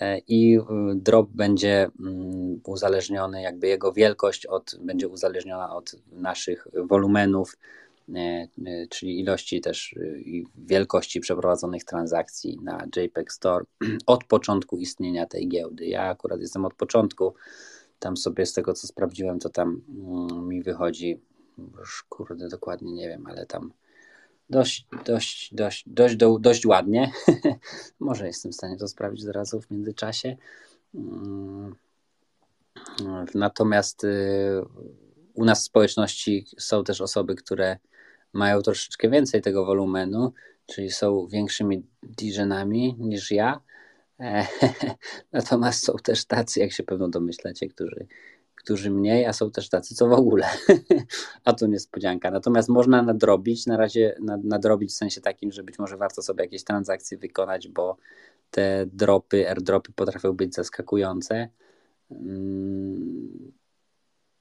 [0.00, 0.58] E, I
[0.94, 1.90] drop będzie
[2.64, 7.56] uzależniony, jakby jego wielkość od, będzie uzależniona od naszych wolumenów
[8.14, 13.64] E, e, czyli ilości też e, i wielkości przeprowadzonych transakcji na JPEG Store
[14.06, 15.86] od początku istnienia tej giełdy.
[15.86, 17.34] Ja akurat jestem od początku,
[18.00, 21.20] tam sobie z tego co sprawdziłem, to tam mm, mi wychodzi,
[21.78, 23.72] już kurde dokładnie nie wiem, ale tam
[24.50, 27.12] dość, dość, dość, dość, dość ładnie.
[28.00, 30.36] Może jestem w stanie to sprawdzić zaraz w międzyczasie.
[30.94, 31.74] Mm,
[33.34, 34.62] natomiast y,
[35.34, 37.78] u nas w społeczności są też osoby, które
[38.32, 40.32] mają troszeczkę więcej tego wolumenu,
[40.66, 43.60] czyli są większymi digenami niż ja.
[44.20, 44.46] E,
[45.32, 48.06] natomiast są też tacy, jak się pewno domyślacie, którzy,
[48.54, 50.46] którzy mniej, a są też tacy, co w ogóle.
[51.44, 52.30] a to niespodzianka.
[52.30, 56.64] Natomiast można nadrobić, na razie nadrobić w sensie takim, że być może warto sobie jakieś
[56.64, 57.96] transakcje wykonać, bo
[58.50, 61.48] te dropy, airdropy potrafią być zaskakujące.
[62.10, 63.52] Mm,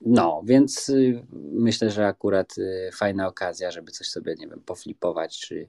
[0.02, 5.40] no, więc y, myślę, że akurat y, fajna okazja, żeby coś sobie, nie wiem, poflipować
[5.40, 5.68] czy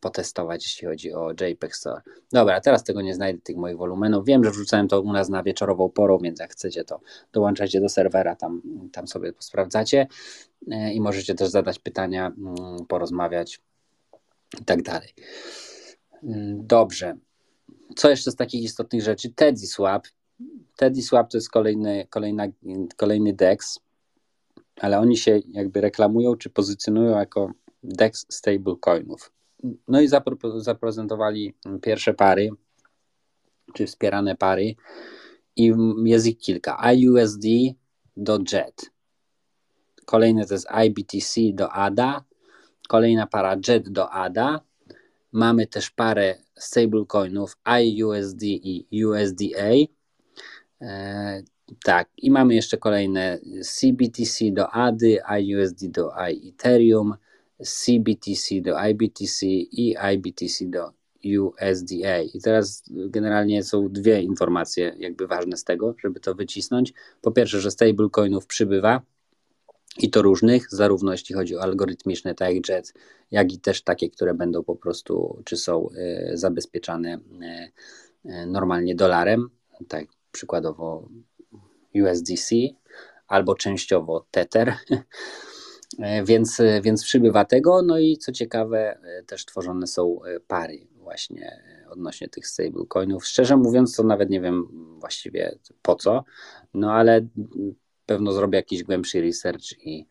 [0.00, 2.02] potestować, jeśli chodzi o JPEG Store.
[2.32, 4.24] Dobra, teraz tego nie znajdę, tych moich wolumenów.
[4.24, 7.00] Wiem, że wrzucałem to u nas na wieczorową porą, więc jak chcecie, to
[7.32, 10.06] dołączajcie do serwera, tam, tam sobie sprawdzacie
[10.92, 13.60] i możecie też zadać pytania, mm, porozmawiać
[14.60, 15.08] i tak dalej.
[16.22, 17.16] Mm, dobrze.
[17.96, 19.30] Co jeszcze z takich istotnych rzeczy?
[19.30, 20.06] TeddySwap
[20.76, 22.46] Teddy Swap to jest kolejny, kolejna,
[22.96, 23.80] kolejny DEX,
[24.80, 29.32] ale oni się jakby reklamują czy pozycjonują jako DEX stablecoinów.
[29.88, 30.08] No i
[30.56, 32.50] zaprezentowali pierwsze pary,
[33.74, 34.74] czy wspierane pary
[35.56, 35.72] i
[36.04, 36.92] jest ich kilka.
[36.92, 37.44] IUSD
[38.16, 38.90] do JET.
[40.04, 42.24] Kolejne to jest IBTC do ADA.
[42.88, 44.60] Kolejna para JET do ADA.
[45.32, 49.92] Mamy też parę stablecoinów IUSD i USDA
[50.82, 51.42] E,
[51.84, 57.14] tak, i mamy jeszcze kolejne CBTC do ADY, IUSD do iEthereum,
[57.64, 60.92] CBTC do IBTC i IBTC do
[61.24, 62.20] USDA.
[62.34, 66.92] I teraz generalnie są dwie informacje jakby ważne z tego, żeby to wycisnąć.
[67.20, 69.02] Po pierwsze, że stablecoinów przybywa
[69.98, 72.94] i to różnych, zarówno jeśli chodzi o algorytmiczne, tak jak JET,
[73.30, 77.18] jak i też takie, które będą po prostu, czy są y, zabezpieczane
[78.24, 79.50] y, normalnie dolarem,
[79.88, 81.08] tak przykładowo
[81.94, 82.54] USDC
[83.28, 84.76] albo częściowo Tether.
[86.24, 87.82] Więc, więc przybywa tego.
[87.82, 93.26] No i co ciekawe, też tworzone są pary właśnie odnośnie tych stablecoinów.
[93.26, 96.24] Szczerze mówiąc, to nawet nie wiem właściwie po co,
[96.74, 97.26] no ale
[98.06, 100.06] pewno zrobię jakiś głębszy research i,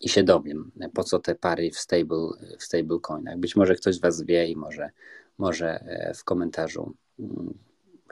[0.00, 3.38] i się dowiem, po co te pary w, stable, w stablecoinach.
[3.38, 4.90] Być może ktoś z Was wie i może,
[5.38, 5.84] może
[6.16, 7.58] w komentarzu mm,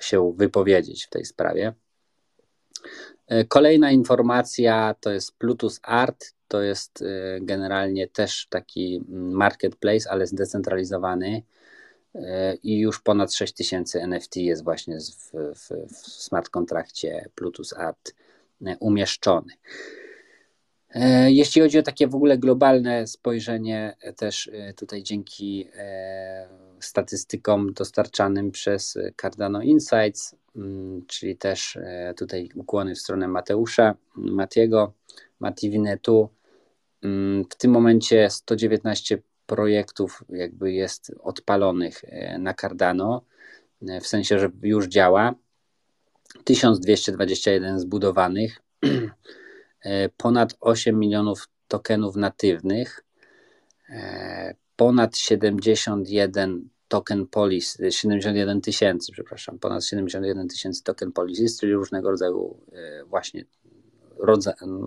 [0.01, 1.75] się wypowiedzieć w tej sprawie.
[3.27, 6.35] E, kolejna informacja to jest Plutus Art.
[6.53, 11.43] To jest e, generalnie też taki marketplace, ale zdecentralizowany
[12.15, 18.15] e, i już ponad 6000 NFT jest właśnie w, w, w smart kontrakcie Plutus Art
[18.81, 19.53] umieszczony.
[21.27, 25.69] Jeśli chodzi o takie w ogóle globalne spojrzenie, też tutaj dzięki
[26.81, 31.79] statystykom dostarczanym przez Cardano Insights, mm, czyli też
[32.17, 34.93] tutaj ukłony w stronę Mateusza, Matiego,
[35.41, 36.21] Mativinetu.
[36.21, 36.42] Mm,
[37.51, 43.23] w tym momencie 119 projektów jakby jest odpalonych e, na Cardano,
[43.89, 45.35] e, w sensie, że już działa.
[46.45, 48.61] 1221 zbudowanych,
[50.17, 53.05] ponad 8 milionów tokenów natywnych,
[54.77, 62.59] ponad 71 token policy, 71 tysięcy, przepraszam, ponad 71 tysięcy token policies, czyli różnego rodzaju
[62.73, 63.45] e, właśnie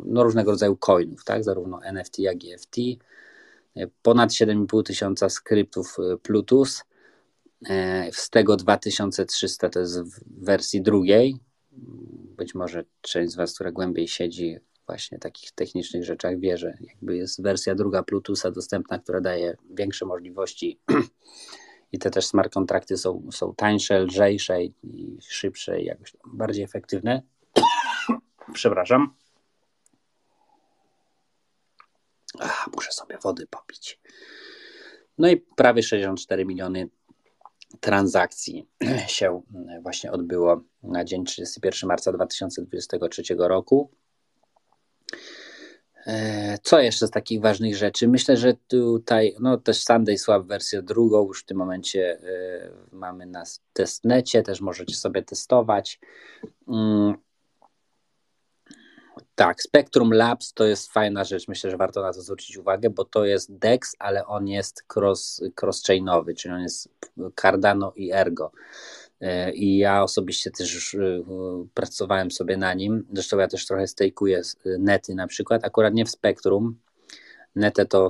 [0.05, 2.77] no różnego rodzaju coinów, tak, zarówno NFT, jak i EFT,
[3.75, 6.83] e, ponad 7,5 tysiąca skryptów e, Plutus,
[8.11, 11.39] z tego 2300 to jest w wersji drugiej,
[12.37, 14.57] być może część z Was, która głębiej siedzi,
[14.87, 20.05] właśnie takich technicznych rzeczach wie, że jakby jest wersja druga Plutusa dostępna, która daje większe
[20.05, 20.79] możliwości.
[21.91, 24.73] I te też smart kontrakty są, są tańsze, lżejsze i
[25.21, 27.21] szybsze i jakoś bardziej efektywne.
[28.55, 29.15] Przepraszam.
[32.39, 33.99] Ach, muszę sobie wody popić.
[35.17, 36.89] No i prawie 64 miliony
[37.79, 38.67] transakcji
[39.07, 39.41] się
[39.81, 43.91] właśnie odbyło na dzień 31 marca 2023 roku.
[46.05, 48.07] E, co jeszcze z takich ważnych rzeczy?
[48.07, 53.25] Myślę, że tutaj no też Sunday Swap wersję drugą już w tym momencie e, mamy
[53.25, 55.99] na testnecie, też możecie sobie testować.
[59.35, 63.05] Tak, Spectrum Labs to jest fajna rzecz, myślę, że warto na to zwrócić uwagę, bo
[63.05, 66.89] to jest DEX, ale on jest cross, cross-chainowy, czyli on jest
[67.41, 68.51] Cardano i Ergo.
[69.21, 71.23] E, I ja osobiście też już e,
[71.73, 73.07] pracowałem sobie na nim.
[73.13, 74.41] Zresztą ja też trochę stejkuję
[74.79, 76.79] nety na przykład, akurat nie w Spektrum.
[77.55, 78.09] Netę to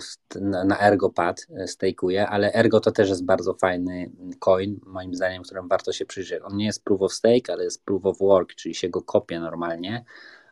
[0.66, 5.68] na Ergopad e, stejkuję, ale Ergo to też jest bardzo fajny coin, moim zdaniem, którym
[5.68, 6.42] warto się przyjrzeć.
[6.44, 9.40] On nie jest proof of stake, ale jest proof of work, czyli się go kopie
[9.40, 10.06] normalnie,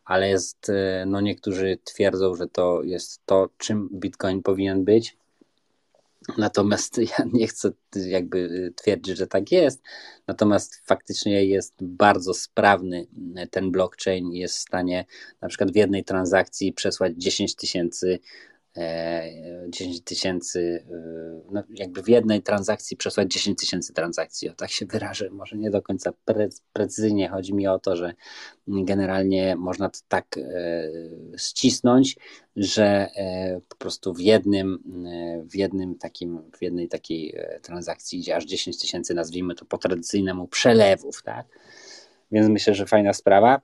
[0.06, 0.72] ale jest,
[1.06, 5.18] no niektórzy twierdzą, że to jest to, czym Bitcoin powinien być
[6.38, 9.82] Natomiast ja nie chcę jakby y, twierdzić, że tak jest.
[10.28, 13.08] Natomiast faktycznie jest bardzo sprawny
[13.52, 15.06] ten blockchain, jest w stanie
[15.42, 18.20] na przykład w jednej transakcji przesłać 10 tysięcy
[19.70, 24.72] 10 e, tysięcy, e, no jakby w jednej transakcji przesłać 10 tysięcy transakcji, o tak
[24.72, 28.14] się wyrażę, może nie do końca pre, precyzyjnie, chodzi mi o to, że
[28.68, 30.42] generalnie można to tak e,
[31.38, 32.16] ścisnąć,
[32.56, 33.10] że
[33.70, 34.80] po prostu w jednym,
[35.50, 40.48] w jednym takim, w jednej takiej transakcji idzie aż 10 tysięcy, nazwijmy to po tradycyjnemu
[40.48, 41.46] przelewów, tak?
[42.32, 43.62] Więc myślę, że fajna sprawa.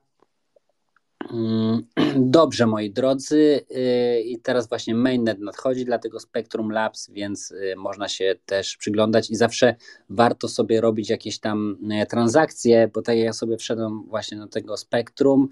[1.32, 1.84] Mm,
[2.32, 3.65] dobrze, moi drodzy.
[3.72, 9.30] Y, I teraz właśnie mainnet nadchodzi, dlatego Spectrum Labs, więc y, można się też przyglądać
[9.30, 9.76] i zawsze
[10.10, 14.48] warto sobie robić jakieś tam y, transakcje, bo tak jak ja sobie wszedłem właśnie do
[14.48, 15.50] tego Spectrum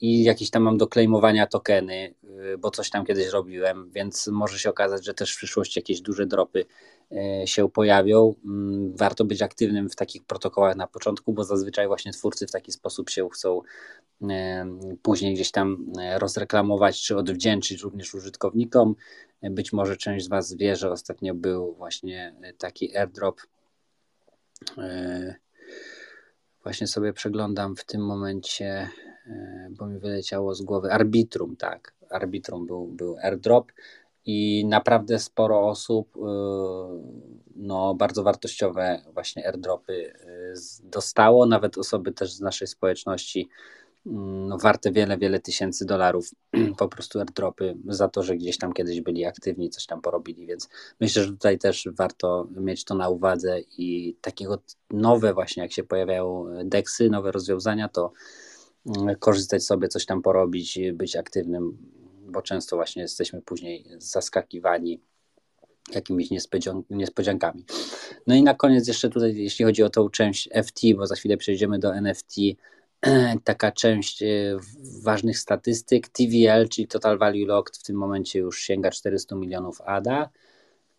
[0.00, 2.14] i jakieś tam mam do klejmowania tokeny,
[2.58, 6.26] bo coś tam kiedyś robiłem, więc może się okazać, że też w przyszłości jakieś duże
[6.26, 6.66] dropy
[7.12, 8.34] E, się pojawią.
[8.44, 12.72] Mm, warto być aktywnym w takich protokołach na początku, bo zazwyczaj właśnie twórcy w taki
[12.72, 13.60] sposób się chcą
[14.22, 14.66] e,
[15.02, 18.94] później gdzieś tam e, rozreklamować czy odwdzięczyć również użytkownikom.
[19.42, 23.40] Być może część z Was wie, że ostatnio był właśnie taki airdrop.
[26.62, 28.88] Właśnie sobie przeglądam w tym momencie,
[29.70, 31.94] bo mi wyleciało z głowy Arbitrum, tak.
[32.10, 33.72] Arbitrum był, był airdrop
[34.24, 36.20] i naprawdę sporo osób y,
[37.56, 43.48] no, bardzo wartościowe właśnie airdropy y, dostało, nawet osoby też z naszej społeczności
[44.06, 46.30] mm, no, warte wiele, wiele tysięcy dolarów
[46.78, 50.68] po prostu airdropy za to, że gdzieś tam kiedyś byli aktywni, coś tam porobili, więc
[51.00, 54.58] myślę, że tutaj też warto mieć to na uwadze i takiego
[54.90, 58.12] nowe właśnie, jak się pojawiają deksy, nowe rozwiązania, to
[59.18, 61.78] korzystać sobie, coś tam porobić, być aktywnym
[62.30, 65.00] bo często właśnie jesteśmy później zaskakiwani
[65.92, 66.28] jakimiś
[66.90, 67.64] niespodziankami.
[68.26, 71.36] No i na koniec jeszcze tutaj, jeśli chodzi o tą część FT, bo za chwilę
[71.36, 72.34] przejdziemy do NFT,
[73.44, 74.26] taka część e,
[75.02, 80.28] ważnych statystyk, TVL, czyli Total Value Locked w tym momencie już sięga 400 milionów ADA,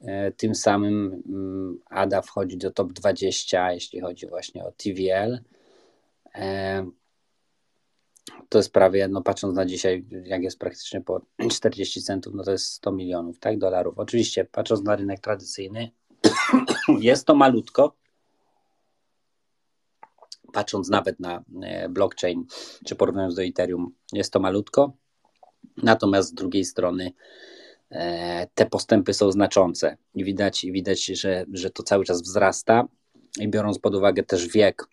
[0.02, 5.40] e, tym samym mm, ADA wchodzi do top 20, jeśli chodzi właśnie o TVL.
[8.50, 12.52] To jest prawie, no patrząc na dzisiaj, jak jest praktycznie po 40 centów, no to
[12.52, 14.00] jest 100 milionów tak, dolarów.
[14.00, 15.92] Oczywiście, patrząc na rynek tradycyjny,
[17.00, 17.96] jest to malutko.
[20.54, 22.46] Patrząc nawet na e, blockchain,
[22.86, 24.94] czy porównując do Ethereum, jest to malutko.
[25.78, 27.12] Natomiast z drugiej strony
[27.92, 32.88] e, te postępy są znaczące i widać, widać że, że to cały czas wzrasta.
[33.40, 34.88] I biorąc pod uwagę też wiek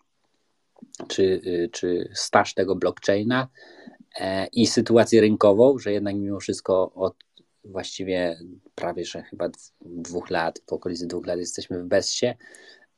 [1.07, 3.47] czy, y, czy staż tego blockchaina
[4.19, 7.15] e, i sytuację rynkową, że jednak mimo wszystko od
[7.63, 8.39] właściwie
[8.75, 9.49] prawie, że chyba
[9.81, 12.35] dwóch lat, po okolicy dwóch lat jesteśmy w bezsie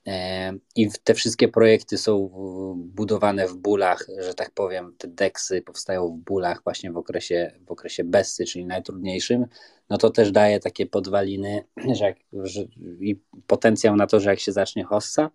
[0.08, 2.30] e, i te wszystkie projekty są
[2.76, 7.72] budowane w bólach, że tak powiem, te deksy powstają w bólach właśnie w okresie, w
[7.72, 9.46] okresie bessy, czyli najtrudniejszym,
[9.90, 11.64] no to też daje takie podwaliny
[11.96, 12.62] że jak, że,
[13.00, 15.32] i potencjał na to, że jak się zacznie hossa,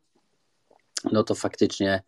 [1.13, 2.03] no to faktycznie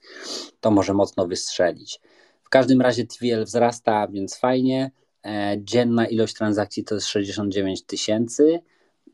[0.60, 2.00] to może mocno wystrzelić.
[2.42, 4.90] W każdym razie TVL wzrasta, więc fajnie.
[5.24, 8.60] E, dzienna ilość transakcji to jest 69 tysięcy.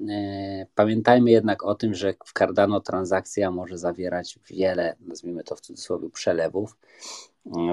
[0.08, 5.60] E, pamiętajmy jednak o tym, że w Cardano transakcja może zawierać wiele, nazwijmy to w
[5.60, 6.76] cudzysłowie, przelewów.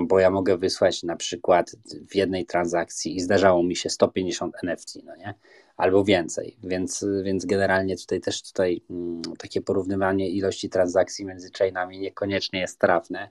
[0.08, 1.72] Bo ja mogę wysłać na przykład
[2.10, 5.34] w jednej transakcji i zdarzało mi się 150 NFT, no nie?
[5.78, 12.00] Albo więcej, więc, więc generalnie tutaj też tutaj mm, takie porównywanie ilości transakcji między chainami
[12.00, 13.30] niekoniecznie jest trafne.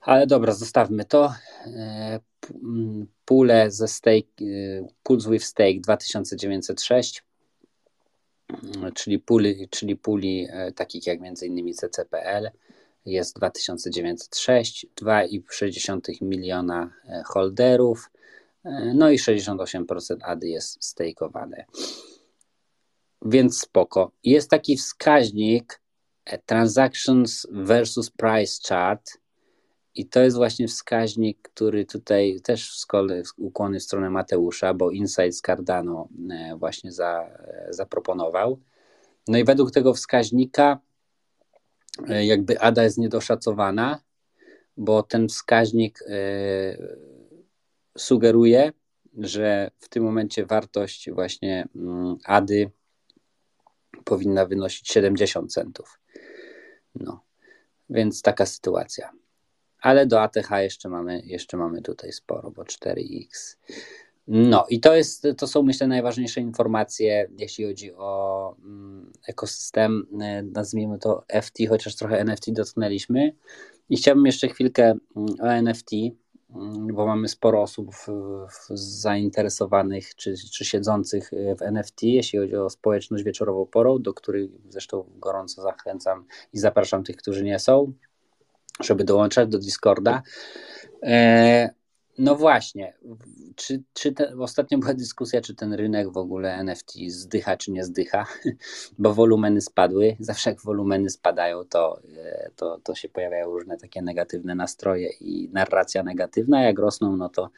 [0.00, 1.34] Ale dobra, zostawmy to.
[1.66, 2.20] E,
[2.54, 7.24] mm, pule ze stake, e, Pools with Stake 2906,
[8.94, 12.50] czyli puli, czyli puli e, takich jak między innymi CCPL
[13.08, 16.92] jest 2906, 2,6 miliona
[17.26, 18.10] holderów,
[18.94, 21.64] no i 68% ADY jest stakeowane.
[23.22, 24.12] Więc spoko.
[24.24, 25.80] Jest taki wskaźnik
[26.46, 29.18] transactions versus price chart
[29.94, 34.90] i to jest właśnie wskaźnik, który tutaj też w szkole ukłony w stronę Mateusza, bo
[34.90, 38.58] Insight z Cardano e, właśnie za, e, zaproponował.
[39.28, 40.78] No i według tego wskaźnika e,
[42.06, 44.00] jakby ADA jest niedoszacowana,
[44.76, 45.98] bo ten wskaźnik
[47.98, 48.72] sugeruje,
[49.18, 52.70] że w tym momencie wartość właśnie mm, ADY
[54.04, 56.00] powinna wynosić 70 centów.
[56.94, 57.24] No,
[57.90, 59.12] więc taka sytuacja
[59.80, 63.56] ale do ATH jeszcze mamy, jeszcze mamy tutaj sporo, bo 4X.
[64.30, 70.42] No i to, jest, to są myślę najważniejsze informacje, jeśli chodzi o mm, ekosystem, e,
[70.42, 73.32] nazwijmy to FT, chociaż trochę NFT dotknęliśmy.
[73.90, 75.90] I chciałbym jeszcze chwilkę mm, o NFT,
[76.54, 77.90] mm, bo mamy sporo osób
[78.74, 85.04] zainteresowanych czy, czy siedzących w NFT, jeśli chodzi o społeczność wieczorową porą, do której zresztą
[85.16, 87.92] gorąco zachęcam i zapraszam tych, którzy nie są
[88.80, 90.22] żeby dołączać do Discorda.
[92.18, 92.94] No właśnie,
[93.56, 97.84] czy, czy te, ostatnio była dyskusja, czy ten rynek w ogóle NFT zdycha, czy nie
[97.84, 98.26] zdycha,
[98.98, 100.16] bo wolumeny spadły.
[100.20, 105.48] Zawsze jak wolumeny spadają, to, e, to, to się pojawiają różne takie negatywne nastroje i
[105.52, 106.62] narracja negatywna.
[106.62, 107.50] Jak rosną, no to,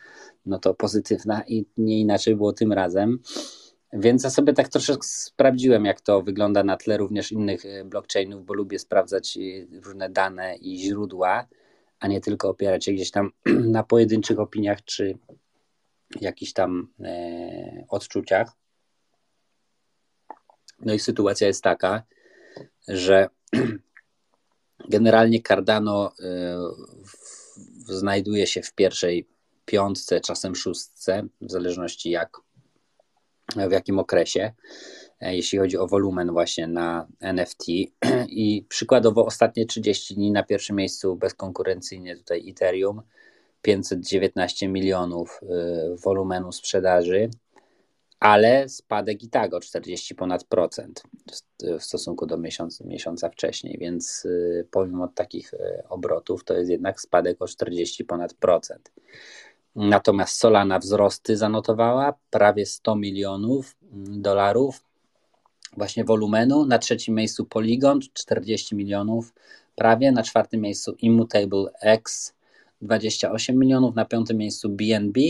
[0.46, 3.18] no to pozytywna i nie inaczej było tym razem.
[3.92, 8.46] Więc ja sobie tak troszeczkę sprawdziłem, jak to wygląda na tle również innych e, blockchainów,
[8.46, 9.40] bo lubię sprawdzać e,
[9.84, 11.46] różne dane i źródła,
[12.00, 13.30] a nie tylko opierać się gdzieś tam
[13.76, 15.18] na pojedynczych opiniach czy
[16.20, 18.52] jakichś tam e, odczuciach.
[20.80, 22.02] No i sytuacja jest taka,
[22.88, 23.28] że
[24.88, 26.58] generalnie Cardano e,
[27.04, 29.28] w, znajduje się w pierwszej
[29.64, 32.36] piątce, czasem szóstce, w zależności jak
[33.56, 34.52] w jakim okresie,
[35.20, 37.68] jeśli chodzi o wolumen właśnie na NFT.
[38.28, 43.02] I przykładowo ostatnie 30 dni na pierwszym miejscu bezkonkurencyjnie tutaj Ethereum,
[43.62, 47.30] 519 milionów e, wolumenu sprzedaży,
[48.20, 51.02] ale spadek i tak o 40 ponad procent
[51.62, 55.54] w stosunku do miesiąca, miesiąca wcześniej, więc e, pomimo takich
[55.88, 58.92] obrotów to jest jednak spadek o 40 ponad procent.
[59.76, 64.89] Natomiast Solana wzrosty zanotowała prawie 100 milionów dolarów
[65.76, 66.66] właśnie wolumenu.
[66.66, 69.34] Na trzecim miejscu Polygon 40 milionów
[69.76, 70.12] prawie.
[70.12, 72.34] Na czwartym miejscu Immutable X
[72.82, 73.94] 28 milionów.
[73.94, 75.20] Na piątym miejscu BNB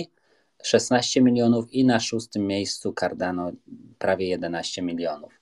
[0.63, 3.53] 16 milionów i na szóstym miejscu Cardano
[3.99, 5.41] prawie 11 milionów.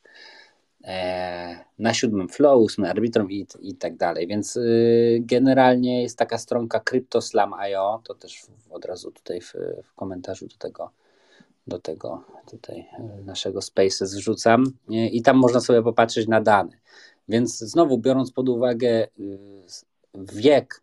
[0.84, 4.26] E, na siódmym Flow, ósmy Arbitrum i, i tak dalej.
[4.26, 10.46] Więc y, generalnie jest taka stronka CryptoSlam.io, to też od razu tutaj w, w komentarzu
[10.46, 10.90] do tego
[11.68, 12.86] do tego tutaj
[13.20, 16.70] y, naszego Spaces wrzucam i tam można sobie popatrzeć na dane.
[17.28, 19.38] Więc znowu biorąc pod uwagę y,
[20.14, 20.82] wiek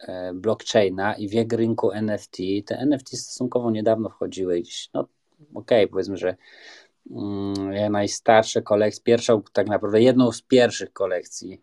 [0.00, 5.88] e, blockchaina i wiek rynku NFT, te NFT stosunkowo niedawno wchodziły gdzieś, no okej, okay,
[5.88, 6.36] powiedzmy, że
[7.10, 11.60] Mm, najstarsze kolekcje, pierwszą, tak naprawdę jedną z pierwszych kolekcji.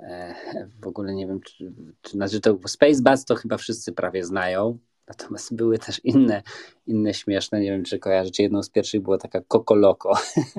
[0.00, 0.34] E,
[0.80, 4.78] w ogóle nie wiem, czy, czy znaczy to Space to chyba wszyscy prawie znają.
[5.10, 6.42] Natomiast były też inne,
[6.86, 10.12] inne śmieszne, nie wiem czy kojarzycie, jedną z pierwszych było taka Coco Loco,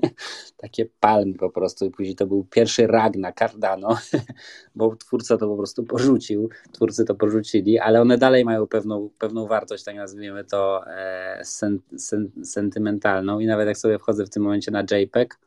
[0.58, 1.86] takie palmy po prostu.
[1.86, 3.97] I później to był pierwszy rag na Cardano,
[4.76, 9.47] bo twórca to po prostu porzucił, twórcy to porzucili, ale one dalej mają pewną, pewną
[9.47, 13.39] wartość, tak nazwijmy to e, sen, sen, sentymentalną.
[13.39, 15.39] I nawet jak sobie wchodzę w tym momencie na JPEG,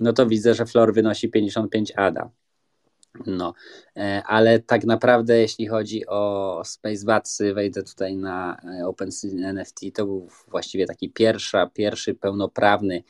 [0.00, 2.30] no to widzę, że floor wynosi 55 ADA.
[3.26, 3.54] No,
[3.96, 9.80] e, ale tak naprawdę, jeśli chodzi o Space Batsy, wejdę tutaj na e, OpenSea NFT,
[9.94, 13.02] to był właściwie taki pierwsza, pierwszy pełnoprawny,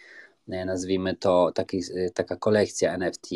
[0.48, 1.80] e, nazwijmy to, taki,
[2.14, 3.28] taka kolekcja NFT.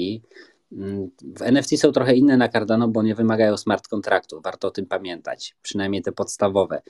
[0.72, 4.70] Mm, w NFT są trochę inne na Cardano, bo nie wymagają smart kontraktu, warto o
[4.70, 6.82] tym pamiętać, przynajmniej te podstawowe.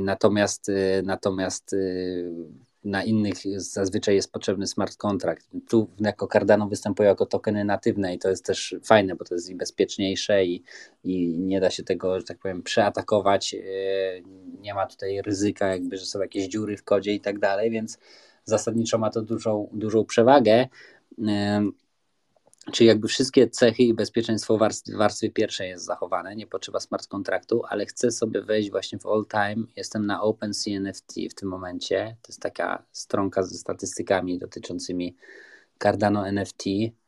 [0.00, 0.70] Natomiast,
[1.02, 1.76] natomiast
[2.84, 5.48] na innych zazwyczaj jest potrzebny smart contract.
[5.68, 9.50] Tu jako Cardano występują jako tokeny natywne i to jest też fajne, bo to jest
[9.50, 10.62] i bezpieczniejsze i,
[11.04, 13.56] i nie da się tego, że tak powiem, przeatakować.
[14.60, 17.98] Nie ma tutaj ryzyka, jakby, że są jakieś dziury w kodzie i tak dalej, więc
[18.44, 20.68] zasadniczo ma to dużą, dużą przewagę.
[22.72, 27.62] Czyli jakby wszystkie cechy i bezpieczeństwo warstwy, warstwy pierwszej jest zachowane, nie potrzeba smart kontraktu,
[27.68, 29.66] ale chcę sobie wejść właśnie w all time.
[29.76, 32.16] Jestem na OpenSea NFT w tym momencie.
[32.22, 35.16] To jest taka stronka ze statystykami dotyczącymi
[35.82, 36.64] Cardano NFT.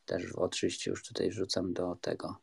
[0.07, 2.36] Też oczywiście już tutaj wrzucam do tego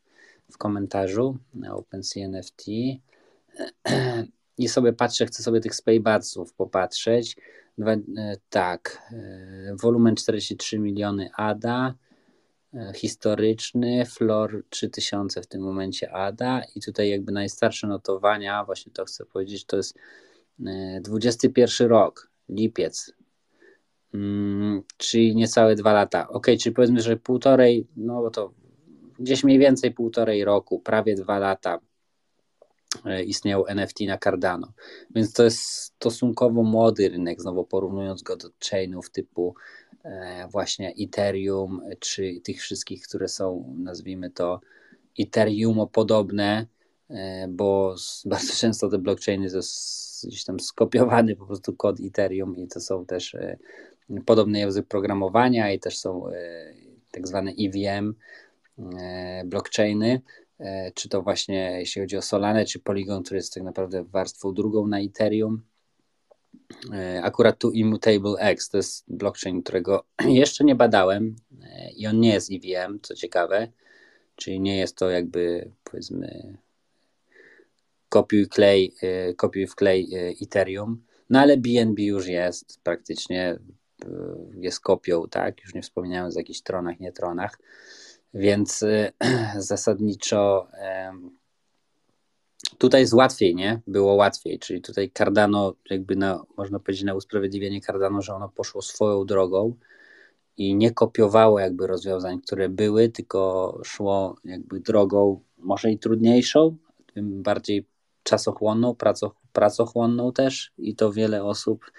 [0.51, 2.65] w komentarzu na OpenSea NFT.
[4.57, 7.37] I sobie patrzę, chcę sobie tych Spaybatsów popatrzeć.
[7.77, 7.99] Dwa, e,
[8.49, 11.93] tak, e, wolumen 43 miliony ADA,
[12.95, 19.25] historyczny, floor 3000 w tym momencie ADA i tutaj jakby najstarsze notowania, właśnie to chcę
[19.25, 19.97] powiedzieć, to jest
[21.01, 23.13] 21 rok, lipiec,
[24.13, 26.27] mm, czyli niecałe dwa lata.
[26.27, 28.53] Ok, czyli powiedzmy, że półtorej, no bo to
[29.19, 31.79] gdzieś mniej więcej półtorej roku, prawie dwa lata
[33.05, 34.73] E, istniał NFT na Cardano.
[35.15, 39.57] Więc to jest stosunkowo młody rynek, znowu porównując go do chainów typu e,
[40.51, 44.61] właśnie Ethereum, czy tych wszystkich, które są, nazwijmy to,
[45.19, 46.65] Ethereum-podobne,
[47.09, 47.95] e, bo
[48.25, 49.59] bardzo często te blockchainy to
[50.27, 53.35] gdzieś tam skopiowany po prostu kod Ethereum i to są też
[54.25, 56.25] podobny język programowania i też są
[57.11, 58.13] tak zwane EVM
[59.45, 60.21] blockchainy,
[60.63, 64.53] E, czy to właśnie jeśli chodzi o Solanę, czy Polygon, który jest tak naprawdę warstwą
[64.53, 65.61] drugą na Ethereum.
[66.93, 72.19] E, akurat tu Immutable X to jest blockchain, którego jeszcze nie badałem e, i on
[72.19, 73.67] nie jest EVM, co ciekawe,
[74.35, 76.57] czyli nie jest to jakby powiedzmy
[78.09, 78.93] kopiuj klej,
[79.37, 80.09] kopiuj w klej
[80.41, 83.59] Ethereum, no ale BNB już jest praktycznie,
[84.59, 87.59] jest kopią, tak, już nie wspominając o jakichś tronach, nie tronach.
[88.33, 88.85] Więc
[89.57, 90.67] zasadniczo
[92.77, 93.81] tutaj jest łatwiej, nie?
[93.87, 98.81] Było łatwiej, czyli tutaj Cardano, jakby na, można powiedzieć na usprawiedliwienie Cardano, że ono poszło
[98.81, 99.75] swoją drogą
[100.57, 106.77] i nie kopiowało jakby rozwiązań, które były, tylko szło jakby drogą może i trudniejszą,
[107.17, 107.85] bardziej
[108.23, 108.95] czasochłonną,
[109.51, 111.91] pracochłonną też i to wiele osób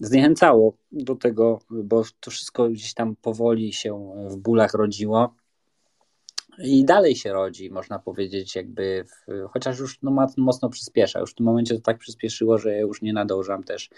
[0.00, 5.34] zniechęcało do tego, bo to wszystko gdzieś tam powoli się w bólach rodziło
[6.62, 11.20] i dalej się rodzi, można powiedzieć, jakby, w, chociaż już no, mocno przyspiesza.
[11.20, 13.90] Już w tym momencie to tak przyspieszyło, że ja już nie nadążam też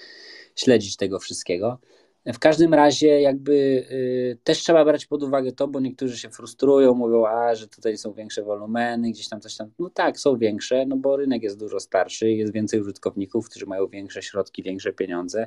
[0.56, 1.78] śledzić tego wszystkiego.
[2.26, 3.52] W każdym razie jakby
[3.90, 7.98] y, też trzeba brać pod uwagę to, bo niektórzy się frustrują, mówią, a że tutaj
[7.98, 9.70] są większe wolumeny, gdzieś tam coś tam.
[9.78, 13.86] No tak, są większe, no bo rynek jest dużo starszy, jest więcej użytkowników, którzy mają
[13.86, 15.46] większe środki, większe pieniądze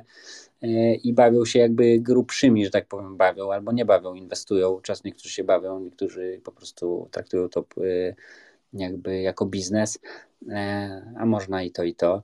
[0.64, 4.80] y, i bawią się jakby grubszymi, że tak powiem, bawią albo nie bawią, inwestują.
[4.80, 8.14] Czas niektórzy się bawią, niektórzy po prostu traktują to y,
[8.72, 9.98] jakby jako biznes,
[11.16, 12.22] a można i to i to.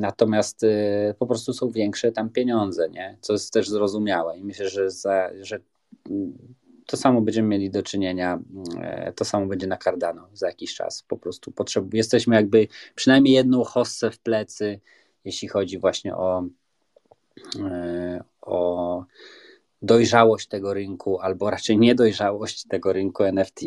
[0.00, 3.16] Natomiast y, po prostu są większe tam pieniądze, nie?
[3.20, 4.38] co jest też zrozumiałe.
[4.38, 5.60] I myślę, że, za, że
[6.10, 6.54] mm,
[6.86, 8.40] to samo będziemy mieli do czynienia,
[8.80, 11.02] e, to samo będzie na Cardano za jakiś czas.
[11.08, 14.80] Po prostu potrzebujemy, jesteśmy jakby przynajmniej jedną hossę w plecy,
[15.24, 16.44] jeśli chodzi właśnie o,
[17.60, 19.04] e, o
[19.82, 23.60] dojrzałość tego rynku, albo raczej niedojrzałość tego rynku NFT.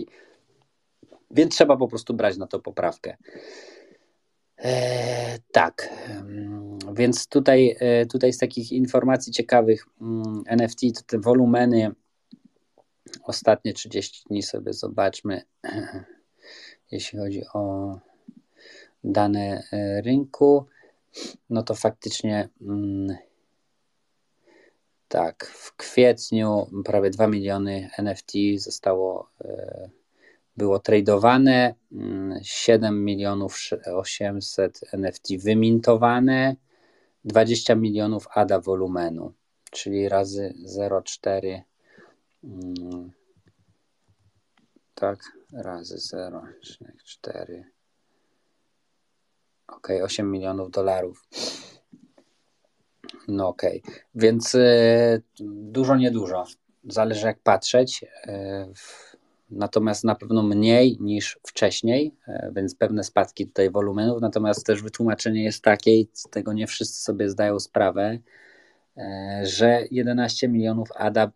[1.32, 3.18] Więc trzeba po prostu brać na to poprawkę.
[4.58, 5.90] E, tak,
[6.94, 11.92] więc tutaj, e, tutaj z takich informacji ciekawych mm, NFT to te wolumeny.
[13.24, 15.42] Ostatnie 30 dni sobie zobaczmy,
[16.92, 17.96] jeśli chodzi o
[19.04, 20.66] dane e, rynku,
[21.50, 23.18] no to faktycznie mm,
[25.08, 29.30] tak, w kwietniu prawie 2 miliony NFT zostało
[30.58, 31.76] było tradowane,
[32.42, 33.60] 7 mm, milionów
[33.96, 36.56] 800 NFT wymintowane,
[37.26, 39.34] 20 milionów ADA wolumenu,
[39.72, 41.62] czyli razy 0,4
[42.44, 43.12] mm,
[44.96, 45.20] tak,
[45.54, 47.64] razy 0,4
[49.68, 51.28] ok, 8 milionów dolarów.
[53.28, 53.62] No ok,
[54.16, 56.44] więc y, dużo, niedużo.
[56.84, 58.04] Zależy jak patrzeć.
[58.04, 59.15] Y,
[59.56, 65.44] natomiast na pewno mniej niż wcześniej, e, więc pewne spadki tutaj wolumenów, natomiast też wytłumaczenie
[65.44, 68.20] jest takie, i z tego nie wszyscy sobie zdają sprawę,
[68.98, 71.32] e, że 11 milionów ADA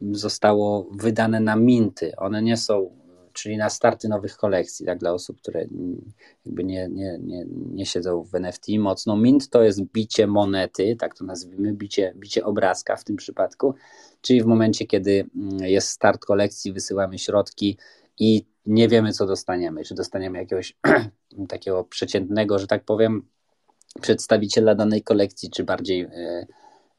[0.00, 2.12] zostało wydane na minty.
[2.16, 3.03] One nie są
[3.34, 5.66] czyli na starty nowych kolekcji, tak, dla osób, które
[6.46, 9.16] jakby nie, nie, nie, nie siedzą w NFT mocno.
[9.16, 13.74] Mint to jest bicie monety, tak to nazwijmy, bicie, bicie obrazka w tym przypadku,
[14.20, 17.78] czyli w momencie, kiedy mm, jest start kolekcji, wysyłamy środki
[18.18, 19.84] i nie wiemy, co dostaniemy.
[19.84, 20.76] Czy dostaniemy jakiegoś
[21.48, 23.28] takiego przeciętnego, że tak powiem,
[24.00, 26.46] przedstawiciela danej kolekcji, czy bardziej e,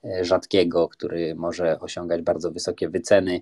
[0.04, 3.42] e, rzadkiego, który może osiągać bardzo wysokie wyceny.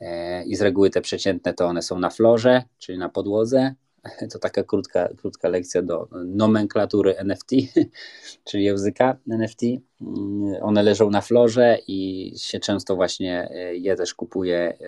[0.00, 3.74] E, I z reguły te przeciętne to one są na florze, czyli na podłodze.
[4.32, 7.50] To taka krótka, krótka lekcja do nomenklatury NFT,
[8.48, 9.62] czyli języka NFT.
[10.00, 14.78] Mm, one leżą na florze i się często właśnie je też kupuje.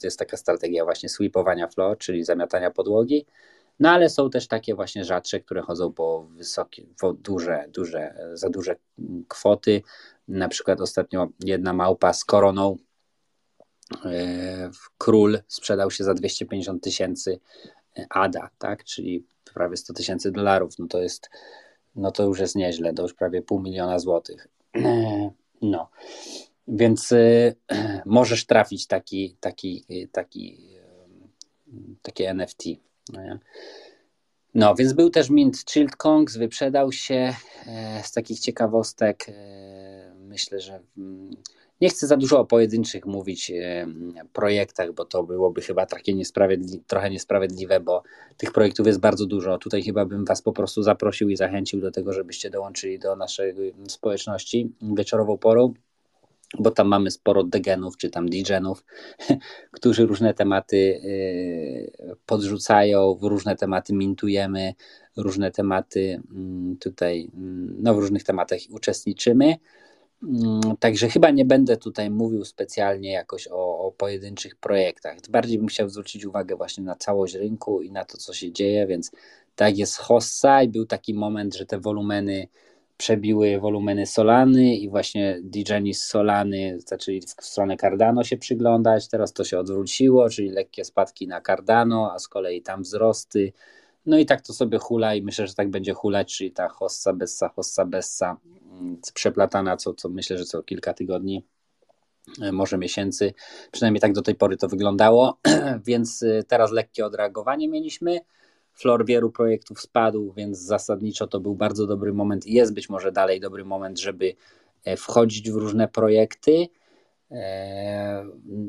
[0.00, 3.26] To jest taka strategia właśnie sweepowania floor, czyli zamiatania podłogi
[3.80, 8.50] no ale są też takie właśnie rzadsze, które chodzą po wysokie, po duże, duże, za
[8.50, 8.76] duże
[9.28, 9.82] kwoty.
[10.28, 12.76] Na przykład ostatnio jedna małpa z koroną e,
[14.98, 17.40] król sprzedał się za 250 tysięcy
[18.10, 18.84] ADA, tak?
[18.84, 20.78] czyli prawie 100 tysięcy dolarów.
[20.78, 21.30] No to jest,
[21.96, 24.48] no to już jest nieźle, to już prawie pół miliona złotych.
[25.62, 25.90] No,
[26.68, 27.54] więc y,
[28.06, 30.70] możesz trafić taki, taki, taki,
[32.02, 32.64] takie NFT.
[33.12, 33.20] No,
[34.54, 37.34] no, więc był też Mint Chilled Kongs, wyprzedał się.
[37.66, 41.30] E, z takich ciekawostek e, myślę, że mm,
[41.80, 43.86] nie chcę za dużo o pojedynczych mówić e,
[44.32, 48.02] projektach, bo to byłoby chyba takie niesprawiedli trochę niesprawiedliwe, bo
[48.36, 49.58] tych projektów jest bardzo dużo.
[49.58, 53.54] Tutaj chyba bym Was po prostu zaprosił i zachęcił do tego, żebyście dołączyli do naszej
[53.88, 55.74] społeczności wieczorową porą
[56.58, 58.84] bo tam mamy sporo degenów czy tam digenów,
[59.76, 64.74] którzy różne tematy y, podrzucają, w różne tematy mintujemy,
[65.16, 69.56] różne tematy mm, tutaj, mm, no w różnych tematach uczestniczymy.
[70.22, 75.16] Mm, także chyba nie będę tutaj mówił specjalnie jakoś o, o, pojedynczych projektach.
[75.30, 78.86] Bardziej bym chciał zwrócić uwagę właśnie na całość rynku i na to, co się dzieje,
[78.86, 79.10] więc
[79.56, 82.48] tak jest Hossa i był taki moment, że te wolumeny
[82.96, 89.32] przebiły wolumeny Solany i właśnie DJni z Solany zaczęli w stronę Cardano się przyglądać, teraz
[89.32, 93.52] to się odwróciło, czyli lekkie spadki na Cardano, a z kolei tam wzrosty.
[94.06, 97.12] No i tak to sobie hula i myślę, że tak będzie hulać, czyli ta hossa
[97.12, 98.36] bessa, hossa bessa
[98.72, 101.44] mm, przeplatana co, co myślę, że co kilka tygodni
[102.42, 103.34] e, może miesięcy,
[103.72, 105.38] przynajmniej tak do tej pory to wyglądało,
[105.86, 108.20] więc e, teraz lekkie odreagowanie mieliśmy,
[108.72, 113.12] Flor wielu projektów spadł, więc zasadniczo to był bardzo dobry moment i jest być może
[113.12, 114.34] dalej dobry moment, żeby
[114.84, 116.68] e, wchodzić w różne projekty,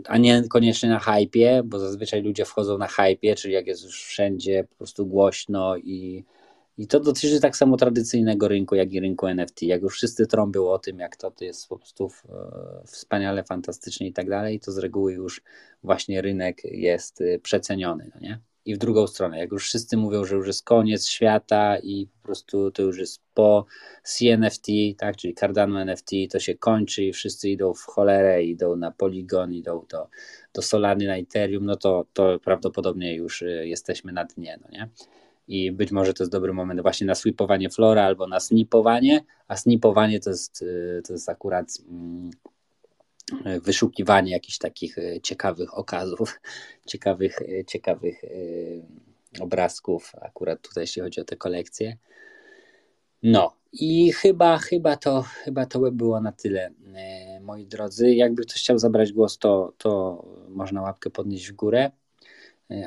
[0.07, 4.03] a nie koniecznie na hypie, bo zazwyczaj ludzie wchodzą na hypie, czyli jak jest już
[4.03, 6.25] wszędzie po prostu głośno i,
[6.77, 9.61] i to dotyczy tak samo tradycyjnego rynku, jak i rynku NFT.
[9.61, 12.09] Jak już wszyscy trąbią o tym, jak to, to jest po prostu
[12.85, 15.41] wspaniale, fantastycznie i tak dalej, to z reguły już
[15.83, 18.39] właśnie rynek jest e, przeceniony, no nie?
[18.65, 19.39] I w drugą stronę.
[19.39, 23.21] Jak już wszyscy mówią, że już jest koniec świata i po prostu to już jest
[23.33, 23.65] po
[24.03, 28.91] CNFT, tak, czyli Cardano NFT, to się kończy i wszyscy idą w cholerę, idą na
[28.91, 30.07] Polygon, idą do,
[30.53, 34.89] do Solany na Ethereum, no to, to prawdopodobnie już y, jesteśmy na dnie, no nie?
[35.47, 39.57] I być może to jest dobry moment właśnie na sweepowanie flora albo na snipowanie, a
[39.57, 42.29] snipowanie to jest, y, to jest akurat mm,
[43.63, 46.39] wyszukiwanie jakichś takich e, ciekawych okazów,
[46.91, 48.27] ciekawych, e, ciekawych e,
[49.43, 51.97] obrazków, akurat tutaj jeśli chodzi o te kolekcje.
[53.23, 56.71] No i chyba, chyba, to, chyba to by było na tyle,
[57.41, 58.13] moi drodzy.
[58.13, 61.91] Jakby ktoś chciał zabrać głos, to, to można łapkę podnieść w górę,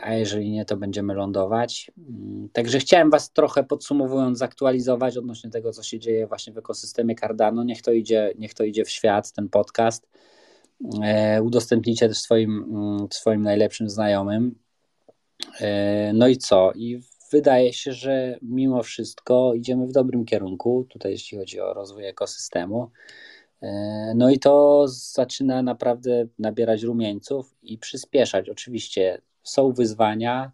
[0.03, 1.91] a jeżeli nie, to będziemy lądować.
[1.99, 7.15] Mm, także chciałem Was trochę podsumowując, zaktualizować odnośnie tego, co się dzieje właśnie w ekosystemie
[7.15, 7.65] Cardano.
[7.65, 10.07] Niech to idzie, niech to idzie w świat, ten podcast
[11.03, 14.55] E, udostępnijcie też swoim, mm, swoim najlepszym znajomym.
[15.61, 16.73] E, no i co?
[16.73, 17.01] I
[17.33, 22.91] wydaje się, że mimo wszystko idziemy w dobrym kierunku, tutaj jeśli chodzi o rozwój ekosystemu.
[23.63, 28.49] E, no i to zaczyna naprawdę nabierać rumieńców i przyspieszać.
[28.49, 30.53] Oczywiście są wyzwania,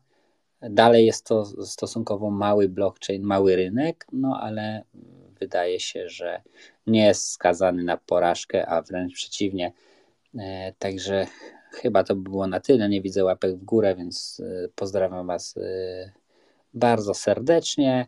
[0.62, 4.84] dalej jest to stosunkowo mały blockchain, mały rynek, no ale
[5.40, 6.42] wydaje się, że
[6.86, 9.72] nie jest skazany na porażkę, a wręcz przeciwnie,
[10.38, 11.26] E, także
[11.72, 12.88] chyba to by było na tyle.
[12.88, 16.12] Nie widzę łapek w górę, więc e, pozdrawiam Was e,
[16.74, 18.06] bardzo serdecznie.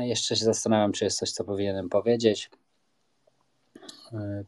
[0.00, 2.50] Jeszcze się zastanawiam, czy jest coś, co powinienem powiedzieć.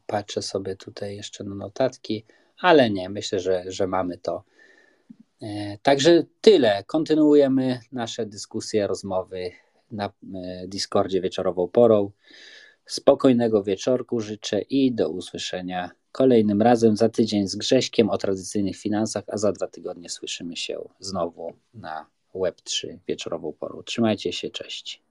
[0.07, 2.25] Patrzę sobie tutaj jeszcze na notatki,
[2.61, 4.45] ale nie, myślę, że, że mamy to.
[5.83, 6.85] Także tyle.
[6.87, 9.51] Kontynuujemy nasze dyskusje, rozmowy
[9.91, 10.13] na
[10.67, 12.11] Discordzie wieczorową porą.
[12.87, 19.25] Spokojnego wieczorku życzę i do usłyszenia kolejnym razem za tydzień z Grześkiem o tradycyjnych finansach,
[19.27, 23.83] a za dwa tygodnie słyszymy się znowu na Web3 wieczorową porą.
[23.83, 25.03] Trzymajcie się, cześć.